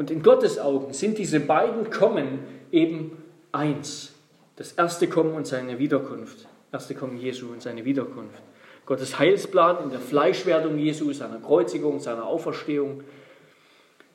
Und 0.00 0.10
in 0.10 0.22
Gottes 0.22 0.58
Augen 0.58 0.94
sind 0.94 1.18
diese 1.18 1.40
beiden 1.40 1.90
Kommen 1.90 2.38
eben 2.72 3.22
eins. 3.52 4.14
Das 4.56 4.72
erste 4.72 5.10
Kommen 5.10 5.34
und 5.34 5.46
seine 5.46 5.78
Wiederkunft. 5.78 6.48
Erste 6.72 6.94
Kommen 6.94 7.18
Jesu 7.18 7.48
und 7.52 7.60
seine 7.60 7.84
Wiederkunft. 7.84 8.40
Gottes 8.86 9.18
Heilsplan 9.18 9.84
in 9.84 9.90
der 9.90 10.00
Fleischwerdung 10.00 10.78
Jesu, 10.78 11.12
seiner 11.12 11.36
Kreuzigung, 11.36 12.00
seiner 12.00 12.24
Auferstehung 12.24 13.04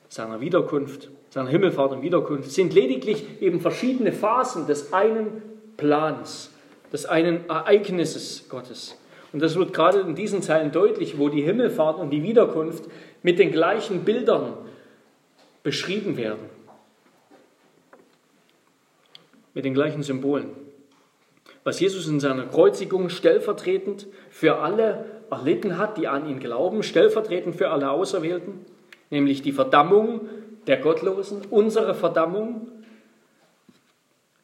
seiner 0.08 0.40
Wiederkunft, 0.40 1.08
seiner 1.30 1.50
Himmelfahrt 1.50 1.92
und 1.92 2.02
Wiederkunft, 2.02 2.50
sind 2.50 2.74
lediglich 2.74 3.24
eben 3.40 3.60
verschiedene 3.60 4.10
Phasen 4.10 4.66
des 4.66 4.92
einen 4.92 5.40
Plans, 5.76 6.50
des 6.92 7.06
einen 7.06 7.48
Ereignisses 7.48 8.48
Gottes. 8.48 8.98
Und 9.32 9.40
das 9.40 9.54
wird 9.54 9.72
gerade 9.72 10.00
in 10.00 10.16
diesen 10.16 10.42
Zeilen 10.42 10.72
deutlich, 10.72 11.16
wo 11.16 11.28
die 11.28 11.42
Himmelfahrt 11.42 12.00
und 12.00 12.10
die 12.10 12.24
Wiederkunft 12.24 12.86
mit 13.22 13.38
den 13.38 13.52
gleichen 13.52 14.04
Bildern 14.04 14.54
beschrieben 15.66 16.16
werden. 16.16 16.48
Mit 19.52 19.64
den 19.64 19.74
gleichen 19.74 20.04
Symbolen. 20.04 20.50
Was 21.64 21.80
Jesus 21.80 22.06
in 22.06 22.20
seiner 22.20 22.46
Kreuzigung 22.46 23.08
stellvertretend 23.08 24.06
für 24.30 24.58
alle 24.60 25.06
erlitten 25.28 25.76
hat, 25.76 25.98
die 25.98 26.06
an 26.06 26.28
ihn 26.28 26.38
glauben, 26.38 26.84
stellvertretend 26.84 27.56
für 27.56 27.70
alle 27.70 27.90
Auserwählten, 27.90 28.64
nämlich 29.10 29.42
die 29.42 29.50
Verdammung 29.50 30.28
der 30.68 30.76
Gottlosen, 30.76 31.42
unsere 31.50 31.96
Verdammung, 31.96 32.68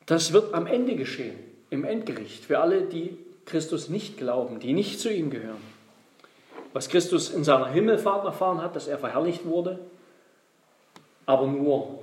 das 0.06 0.32
wird 0.32 0.54
am 0.54 0.66
Ende 0.66 0.96
geschehen, 0.96 1.38
im 1.70 1.84
Endgericht, 1.84 2.46
für 2.46 2.58
alle, 2.58 2.82
die 2.82 3.16
Christus 3.46 3.88
nicht 3.88 4.18
glauben, 4.18 4.58
die 4.58 4.72
nicht 4.72 4.98
zu 4.98 5.08
ihm 5.08 5.30
gehören. 5.30 5.62
Was 6.72 6.88
Christus 6.88 7.30
in 7.30 7.44
seiner 7.44 7.68
Himmelfahrt 7.68 8.24
erfahren 8.24 8.60
hat, 8.60 8.74
dass 8.74 8.88
er 8.88 8.98
verherrlicht 8.98 9.44
wurde, 9.44 9.78
aber 11.26 11.46
nur 11.46 12.00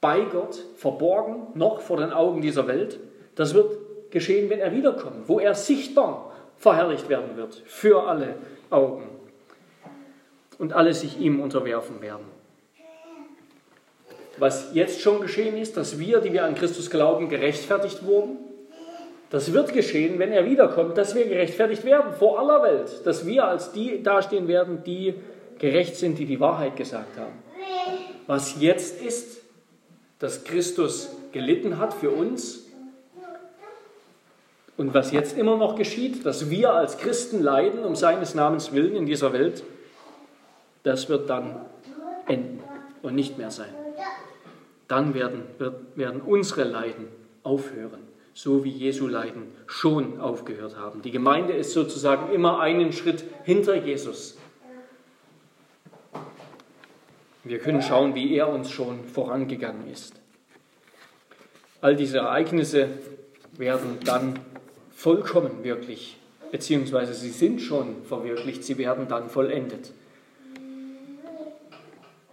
bei 0.00 0.20
Gott, 0.22 0.64
verborgen, 0.76 1.48
noch 1.54 1.80
vor 1.80 1.98
den 1.98 2.12
Augen 2.12 2.40
dieser 2.40 2.66
Welt, 2.66 2.98
das 3.34 3.54
wird 3.54 3.78
geschehen, 4.10 4.50
wenn 4.50 4.60
er 4.60 4.72
wiederkommt, 4.72 5.28
wo 5.28 5.38
er 5.38 5.54
sichtbar 5.54 6.32
verherrlicht 6.56 7.08
werden 7.08 7.36
wird, 7.36 7.62
für 7.66 8.04
alle 8.04 8.34
Augen 8.70 9.08
und 10.58 10.72
alle 10.72 10.92
sich 10.94 11.18
ihm 11.20 11.40
unterwerfen 11.40 12.00
werden. 12.00 12.24
Was 14.38 14.74
jetzt 14.74 15.00
schon 15.00 15.20
geschehen 15.20 15.56
ist, 15.56 15.76
dass 15.76 15.98
wir, 15.98 16.20
die 16.20 16.32
wir 16.32 16.44
an 16.44 16.54
Christus 16.54 16.90
glauben, 16.90 17.28
gerechtfertigt 17.28 18.04
wurden, 18.04 18.38
das 19.30 19.52
wird 19.52 19.72
geschehen, 19.72 20.18
wenn 20.18 20.32
er 20.32 20.44
wiederkommt, 20.44 20.98
dass 20.98 21.14
wir 21.14 21.24
gerechtfertigt 21.24 21.84
werden 21.84 22.12
vor 22.12 22.38
aller 22.40 22.62
Welt, 22.62 23.06
dass 23.06 23.26
wir 23.26 23.44
als 23.44 23.72
die 23.72 24.02
dastehen 24.02 24.48
werden, 24.48 24.82
die 24.84 25.14
gerecht 25.58 25.96
sind, 25.96 26.18
die 26.18 26.24
die 26.24 26.40
Wahrheit 26.40 26.74
gesagt 26.76 27.16
haben. 27.16 27.49
Was 28.26 28.60
jetzt 28.60 29.00
ist, 29.02 29.40
dass 30.18 30.44
Christus 30.44 31.10
gelitten 31.32 31.78
hat 31.78 31.94
für 31.94 32.10
uns 32.10 32.60
und 34.80 34.94
was 34.94 35.12
jetzt 35.12 35.36
immer 35.36 35.58
noch 35.58 35.76
geschieht, 35.76 36.24
dass 36.24 36.48
wir 36.48 36.72
als 36.72 36.96
Christen 36.96 37.42
leiden 37.42 37.84
um 37.84 37.94
seines 37.94 38.34
Namens 38.34 38.72
willen 38.72 38.96
in 38.96 39.04
dieser 39.04 39.32
Welt, 39.32 39.62
das 40.84 41.10
wird 41.10 41.28
dann 41.28 41.56
enden 42.26 42.60
und 43.02 43.14
nicht 43.14 43.36
mehr 43.36 43.50
sein. 43.50 43.68
Dann 44.88 45.12
werden, 45.14 45.42
wird, 45.58 45.96
werden 45.96 46.22
unsere 46.22 46.64
Leiden 46.64 47.08
aufhören, 47.42 48.00
so 48.32 48.64
wie 48.64 48.70
Jesu 48.70 49.06
Leiden 49.06 49.52
schon 49.66 50.18
aufgehört 50.18 50.78
haben. 50.78 51.02
Die 51.02 51.10
Gemeinde 51.10 51.52
ist 51.52 51.72
sozusagen 51.72 52.32
immer 52.32 52.60
einen 52.60 52.92
Schritt 52.92 53.24
hinter 53.44 53.74
Jesus. 53.74 54.38
Wir 57.44 57.58
können 57.58 57.80
schauen, 57.80 58.14
wie 58.14 58.34
er 58.34 58.48
uns 58.48 58.70
schon 58.70 59.04
vorangegangen 59.04 59.90
ist. 59.90 60.14
All 61.80 61.96
diese 61.96 62.18
Ereignisse 62.18 62.88
werden 63.56 63.98
dann 64.04 64.38
vollkommen 64.90 65.64
wirklich, 65.64 66.18
beziehungsweise 66.52 67.14
sie 67.14 67.30
sind 67.30 67.62
schon 67.62 68.02
verwirklicht, 68.04 68.64
sie 68.64 68.76
werden 68.76 69.08
dann 69.08 69.30
vollendet. 69.30 69.92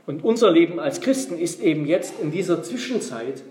Und 0.05 0.24
unser 0.24 0.51
Leben 0.51 0.80
als 0.80 0.99
Christen 0.99 1.38
ist 1.38 1.62
eben 1.62 1.86
jetzt 1.86 2.20
in 2.22 2.32
dieser 2.32 2.64
Zwischenzeit 2.64 3.43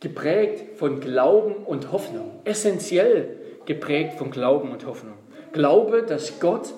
geprägt 0.00 0.78
von 0.78 1.00
Glauben 1.00 1.54
und 1.64 1.92
Hoffnung. 1.92 2.30
Essentiell 2.44 3.36
geprägt 3.66 4.18
von 4.18 4.30
Glauben 4.30 4.70
und 4.70 4.86
Hoffnung. 4.86 5.14
Glaube, 5.52 6.02
dass 6.02 6.40
Gott 6.40 6.72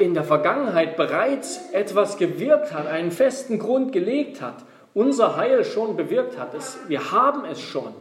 in 0.00 0.14
der 0.14 0.24
Vergangenheit 0.24 0.96
bereits 0.96 1.70
etwas 1.72 2.16
gewirkt 2.16 2.72
hat, 2.72 2.86
einen 2.86 3.10
festen 3.10 3.58
Grund 3.58 3.92
gelegt 3.92 4.40
hat, 4.40 4.64
unser 4.94 5.36
Heil 5.36 5.64
schon 5.64 5.96
bewirkt 5.96 6.38
hat. 6.38 6.50
wir 6.88 7.12
haben 7.12 7.44
es 7.44 7.60
schon. 7.60 7.94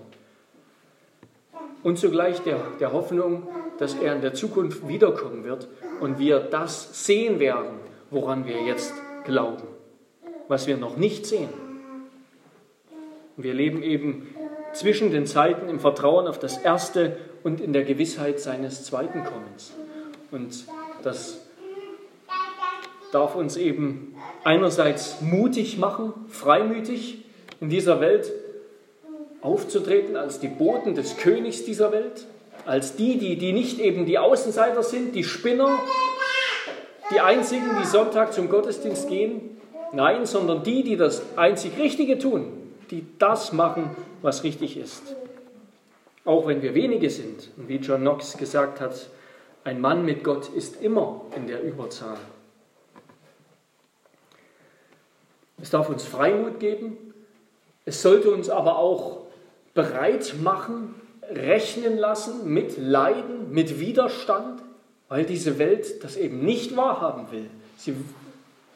Und 1.83 1.99
zugleich 1.99 2.41
der, 2.41 2.59
der 2.79 2.93
Hoffnung, 2.93 3.47
dass 3.77 3.93
er 3.93 4.15
in 4.15 4.21
der 4.21 4.33
Zukunft 4.33 4.87
wiederkommen 4.87 5.43
wird 5.43 5.67
und 5.99 6.17
wir 6.19 6.39
das 6.39 7.05
sehen 7.05 7.39
werden, 7.39 7.79
woran 8.09 8.45
wir 8.45 8.63
jetzt 8.63 8.93
glauben, 9.23 9.63
was 10.47 10.67
wir 10.67 10.77
noch 10.77 10.97
nicht 10.97 11.25
sehen. 11.25 11.49
Wir 13.37 13.53
leben 13.53 13.83
eben 13.83 14.33
zwischen 14.73 15.11
den 15.11 15.25
Zeiten 15.25 15.69
im 15.69 15.79
Vertrauen 15.79 16.27
auf 16.27 16.39
das 16.39 16.57
Erste 16.57 17.17
und 17.43 17.61
in 17.61 17.73
der 17.73 17.83
Gewissheit 17.83 18.39
seines 18.39 18.85
zweiten 18.85 19.23
Kommens. 19.23 19.73
Und 20.31 20.65
das 21.03 21.44
darf 23.15 23.35
uns 23.35 23.55
eben 23.55 24.13
einerseits 24.43 25.21
mutig 25.21 25.77
machen, 25.77 26.13
freimütig 26.27 27.23
in 27.61 27.69
dieser 27.69 28.01
Welt 28.01 28.29
aufzutreten 29.41 30.17
als 30.17 30.41
die 30.41 30.49
Boten 30.49 30.95
des 30.95 31.15
Königs 31.15 31.63
dieser 31.63 31.93
Welt, 31.93 32.27
als 32.65 32.97
die, 32.97 33.17
die, 33.17 33.37
die 33.37 33.53
nicht 33.53 33.79
eben 33.79 34.05
die 34.05 34.19
Außenseiter 34.19 34.83
sind, 34.83 35.15
die 35.15 35.23
Spinner, 35.23 35.79
die 37.09 37.21
einzigen, 37.21 37.77
die 37.81 37.87
Sonntag 37.87 38.33
zum 38.33 38.49
Gottesdienst 38.49 39.07
gehen. 39.07 39.61
Nein, 39.93 40.25
sondern 40.25 40.63
die, 40.63 40.83
die 40.83 40.97
das 40.97 41.21
einzig 41.37 41.77
Richtige 41.79 42.19
tun, 42.19 42.47
die 42.91 43.05
das 43.17 43.53
machen, 43.53 43.91
was 44.21 44.43
richtig 44.43 44.75
ist. 44.75 45.15
Auch 46.25 46.47
wenn 46.47 46.61
wir 46.61 46.75
wenige 46.75 47.09
sind. 47.09 47.49
Und 47.55 47.69
wie 47.69 47.77
John 47.77 48.01
Knox 48.01 48.35
gesagt 48.35 48.81
hat, 48.81 49.07
ein 49.63 49.79
Mann 49.79 50.03
mit 50.03 50.21
Gott 50.23 50.49
ist 50.49 50.81
immer 50.81 51.21
in 51.37 51.47
der 51.47 51.63
Überzahl. 51.63 52.17
Es 55.61 55.69
darf 55.69 55.89
uns 55.89 56.03
Freimut 56.03 56.59
geben. 56.59 56.97
Es 57.85 58.01
sollte 58.01 58.31
uns 58.31 58.49
aber 58.49 58.77
auch 58.77 59.21
bereit 59.73 60.35
machen, 60.41 60.95
rechnen 61.29 61.97
lassen 61.97 62.51
mit 62.51 62.77
Leiden, 62.77 63.51
mit 63.51 63.79
Widerstand, 63.79 64.61
weil 65.07 65.25
diese 65.25 65.59
Welt 65.59 66.03
das 66.03 66.17
eben 66.17 66.43
nicht 66.43 66.75
wahrhaben 66.75 67.31
will. 67.31 67.49
Sie, 67.77 67.95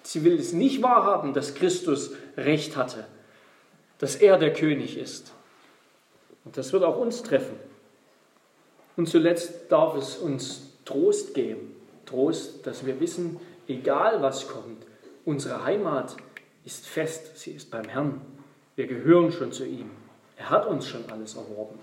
sie 0.04 0.24
will 0.24 0.40
es 0.40 0.54
nicht 0.54 0.82
wahrhaben, 0.82 1.34
dass 1.34 1.56
Christus 1.56 2.12
Recht 2.38 2.76
hatte, 2.76 3.06
dass 3.98 4.16
er 4.16 4.38
der 4.38 4.54
König 4.54 4.98
ist. 4.98 5.32
Und 6.46 6.58
das 6.58 6.72
wird 6.74 6.84
auch 6.84 6.98
uns 6.98 7.24
treffen. 7.24 7.56
Und 8.96 9.08
zuletzt 9.08 9.72
darf 9.72 9.96
es 9.96 10.18
uns 10.18 10.62
Trost 10.86 11.34
geben. 11.34 11.76
Trost, 12.06 12.66
dass 12.66 12.86
wir 12.86 13.00
wissen, 13.00 13.40
egal 13.68 14.22
was 14.22 14.48
kommt, 14.48 14.86
unsere 15.26 15.64
Heimat 15.64 16.16
ist 16.70 16.88
fest, 16.88 17.36
sie 17.36 17.54
ist 17.54 17.72
beim 17.72 17.86
Herrn. 17.86 18.22
Wir 18.76 18.86
gehören 18.86 19.32
schon 19.32 19.52
zu 19.52 19.66
ihm. 19.66 19.90
Er 20.38 20.52
hat 20.52 20.68
uns 20.68 20.88
schon 20.88 21.10
alles 21.10 21.34
erworben. 21.36 21.80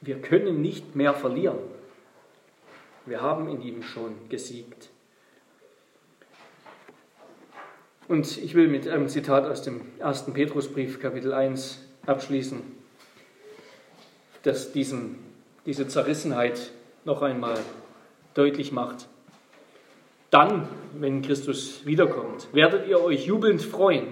Wir 0.00 0.20
können 0.20 0.60
nicht 0.60 0.96
mehr 0.96 1.14
verlieren. 1.14 1.58
Wir 3.06 3.22
haben 3.22 3.48
in 3.48 3.62
ihm 3.62 3.84
schon 3.84 4.28
gesiegt. 4.28 4.90
Und 8.08 8.36
ich 8.36 8.56
will 8.56 8.66
mit 8.66 8.88
einem 8.88 9.08
Zitat 9.08 9.44
aus 9.44 9.62
dem 9.62 9.80
ersten 10.00 10.32
Petrusbrief, 10.32 11.00
Kapitel 11.00 11.32
1, 11.32 11.78
abschließen, 12.04 12.62
das 14.42 14.72
diesen, 14.72 15.20
diese 15.66 15.86
Zerrissenheit 15.86 16.72
noch 17.04 17.22
einmal 17.22 17.58
deutlich 18.34 18.72
macht. 18.72 19.06
Dann, 20.34 20.66
wenn 20.98 21.22
Christus 21.22 21.86
wiederkommt, 21.86 22.48
werdet 22.52 22.88
ihr 22.88 23.00
euch 23.00 23.24
jubelnd 23.24 23.62
freuen, 23.62 24.08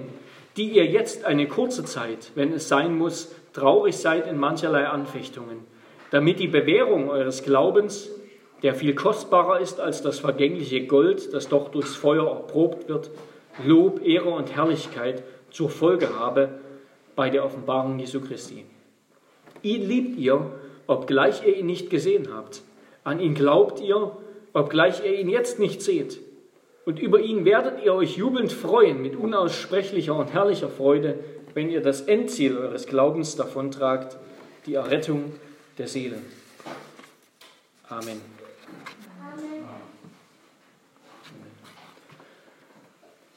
die 0.57 0.71
ihr 0.71 0.87
jetzt 0.87 1.25
eine 1.25 1.49
kurze 1.49 1.85
Zeit, 1.85 2.31
wenn 2.37 2.53
es 2.53 2.69
sein 2.69 2.97
muss, 2.97 3.35
traurig 3.53 3.97
seid 3.97 4.29
in 4.29 4.39
mancherlei 4.39 4.87
Anfechtungen, 4.87 5.67
damit 6.13 6.39
die 6.39 6.47
Bewährung 6.47 7.11
eures 7.11 7.43
Glaubens, 7.43 8.09
der 8.63 8.77
viel 8.77 8.95
kostbarer 8.95 9.59
ist 9.59 9.81
als 9.81 10.01
das 10.03 10.21
vergängliche 10.21 10.87
Gold, 10.87 11.35
das 11.35 11.49
doch 11.49 11.73
durchs 11.73 11.97
Feuer 11.97 12.29
erprobt 12.29 12.89
wird, 12.89 13.11
Lob, 13.67 14.07
Ehre 14.07 14.31
und 14.31 14.55
Herrlichkeit 14.55 15.25
zur 15.51 15.71
Folge 15.71 16.21
habe 16.21 16.51
bei 17.17 17.31
der 17.31 17.45
Offenbarung 17.45 17.99
Jesu 17.99 18.21
Christi. 18.21 18.65
Ihn 19.63 19.89
liebt 19.89 20.21
ihr, 20.21 20.53
obgleich 20.87 21.45
ihr 21.45 21.57
ihn 21.57 21.67
nicht 21.67 21.91
gesehen 21.91 22.29
habt. 22.33 22.63
An 23.03 23.19
ihn 23.19 23.35
glaubt 23.35 23.81
ihr, 23.81 24.13
obgleich 24.53 25.05
ihr 25.05 25.19
ihn 25.19 25.29
jetzt 25.29 25.59
nicht 25.59 25.83
seht. 25.83 26.21
Und 26.85 26.99
über 26.99 27.21
ihn 27.21 27.45
werdet 27.45 27.85
ihr 27.85 27.95
euch 27.95 28.17
jubelnd 28.17 28.53
freuen 28.53 29.03
mit 29.03 29.15
unaussprechlicher 29.15 30.15
und 30.15 30.33
herrlicher 30.33 30.69
Freude, 30.69 31.19
wenn 31.55 31.71
ihr 31.71 31.81
das 31.81 32.03
Endziel 32.03 32.57
eures 32.59 32.87
Glaubens 32.87 33.37
davontragt, 33.37 34.17
die 34.67 34.75
Errettung 34.75 35.33
der 35.79 35.87
Seelen. 35.87 36.25
Amen. 37.89 38.21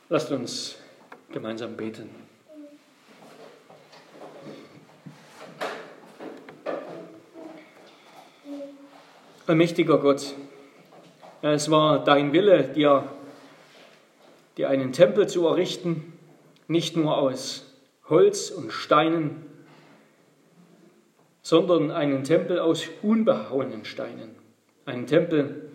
Lasst 0.09 0.32
uns 0.32 0.78
gemeinsam 1.32 1.76
beten. 1.76 2.09
Allmächtiger 9.47 9.99
Gott, 9.99 10.34
es 11.54 11.70
war 11.70 12.04
dein 12.04 12.34
Wille, 12.34 12.64
dir, 12.64 13.04
dir 14.58 14.70
einen 14.70 14.91
Tempel 14.91 15.28
zu 15.28 15.46
errichten, 15.48 16.14
nicht 16.68 16.96
nur 16.96 17.18
aus 17.18 17.72
Holz 18.10 18.50
und 18.50 18.72
Steinen, 18.72 19.46
sondern 21.41 21.91
einen 21.91 22.24
Tempel 22.24 22.60
aus 22.60 22.88
unbehauenen 23.04 23.86
Steinen. 23.86 24.32
Einen 24.86 25.06
Tempel, 25.06 25.70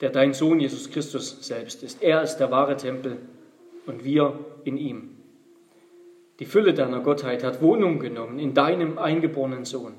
der 0.00 0.10
dein 0.10 0.32
Sohn 0.32 0.60
Jesus 0.60 0.90
Christus 0.90 1.38
selbst 1.40 1.82
ist. 1.82 2.02
Er 2.02 2.22
ist 2.22 2.36
der 2.36 2.50
wahre 2.50 2.76
Tempel 2.76 3.18
und 3.86 4.04
wir 4.04 4.38
in 4.64 4.76
ihm. 4.76 5.16
Die 6.38 6.46
Fülle 6.46 6.72
deiner 6.72 7.00
Gottheit 7.00 7.44
hat 7.44 7.60
Wohnung 7.60 7.98
genommen 7.98 8.38
in 8.38 8.54
deinem 8.54 8.98
eingeborenen 8.98 9.64
Sohn. 9.64 9.94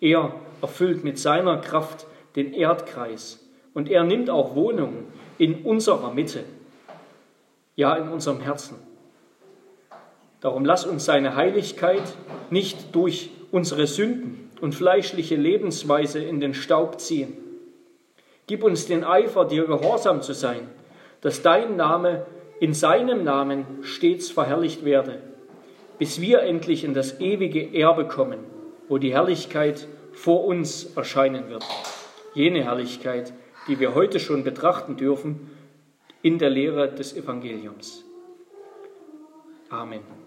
Er 0.00 0.34
erfüllt 0.60 1.04
mit 1.04 1.18
seiner 1.18 1.58
Kraft 1.58 2.06
den 2.36 2.52
Erdkreis 2.52 3.47
und 3.78 3.88
er 3.88 4.02
nimmt 4.02 4.28
auch 4.28 4.56
Wohnung 4.56 5.04
in 5.38 5.62
unserer 5.62 6.12
Mitte, 6.12 6.42
ja 7.76 7.94
in 7.94 8.08
unserem 8.08 8.40
Herzen. 8.40 8.74
Darum 10.40 10.64
lass 10.64 10.84
uns 10.84 11.04
seine 11.04 11.36
Heiligkeit 11.36 12.02
nicht 12.50 12.92
durch 12.96 13.30
unsere 13.52 13.86
Sünden 13.86 14.50
und 14.60 14.74
fleischliche 14.74 15.36
Lebensweise 15.36 16.18
in 16.18 16.40
den 16.40 16.54
Staub 16.54 17.00
ziehen. 17.00 17.36
Gib 18.48 18.64
uns 18.64 18.86
den 18.86 19.04
Eifer, 19.04 19.44
dir 19.44 19.66
gehorsam 19.66 20.22
zu 20.22 20.32
sein, 20.32 20.68
dass 21.20 21.42
dein 21.42 21.76
Name 21.76 22.26
in 22.58 22.74
seinem 22.74 23.22
Namen 23.22 23.64
stets 23.82 24.28
verherrlicht 24.28 24.84
werde, 24.84 25.22
bis 26.00 26.20
wir 26.20 26.40
endlich 26.40 26.82
in 26.82 26.94
das 26.94 27.20
ewige 27.20 27.78
Erbe 27.78 28.08
kommen, 28.08 28.40
wo 28.88 28.98
die 28.98 29.12
Herrlichkeit 29.12 29.86
vor 30.14 30.46
uns 30.46 30.96
erscheinen 30.96 31.48
wird. 31.48 31.64
Jene 32.34 32.64
Herrlichkeit, 32.64 33.32
die 33.68 33.78
wir 33.78 33.94
heute 33.94 34.18
schon 34.18 34.44
betrachten 34.44 34.96
dürfen 34.96 35.50
in 36.22 36.38
der 36.38 36.50
Lehre 36.50 36.92
des 36.92 37.14
Evangeliums. 37.14 38.04
Amen. 39.70 40.00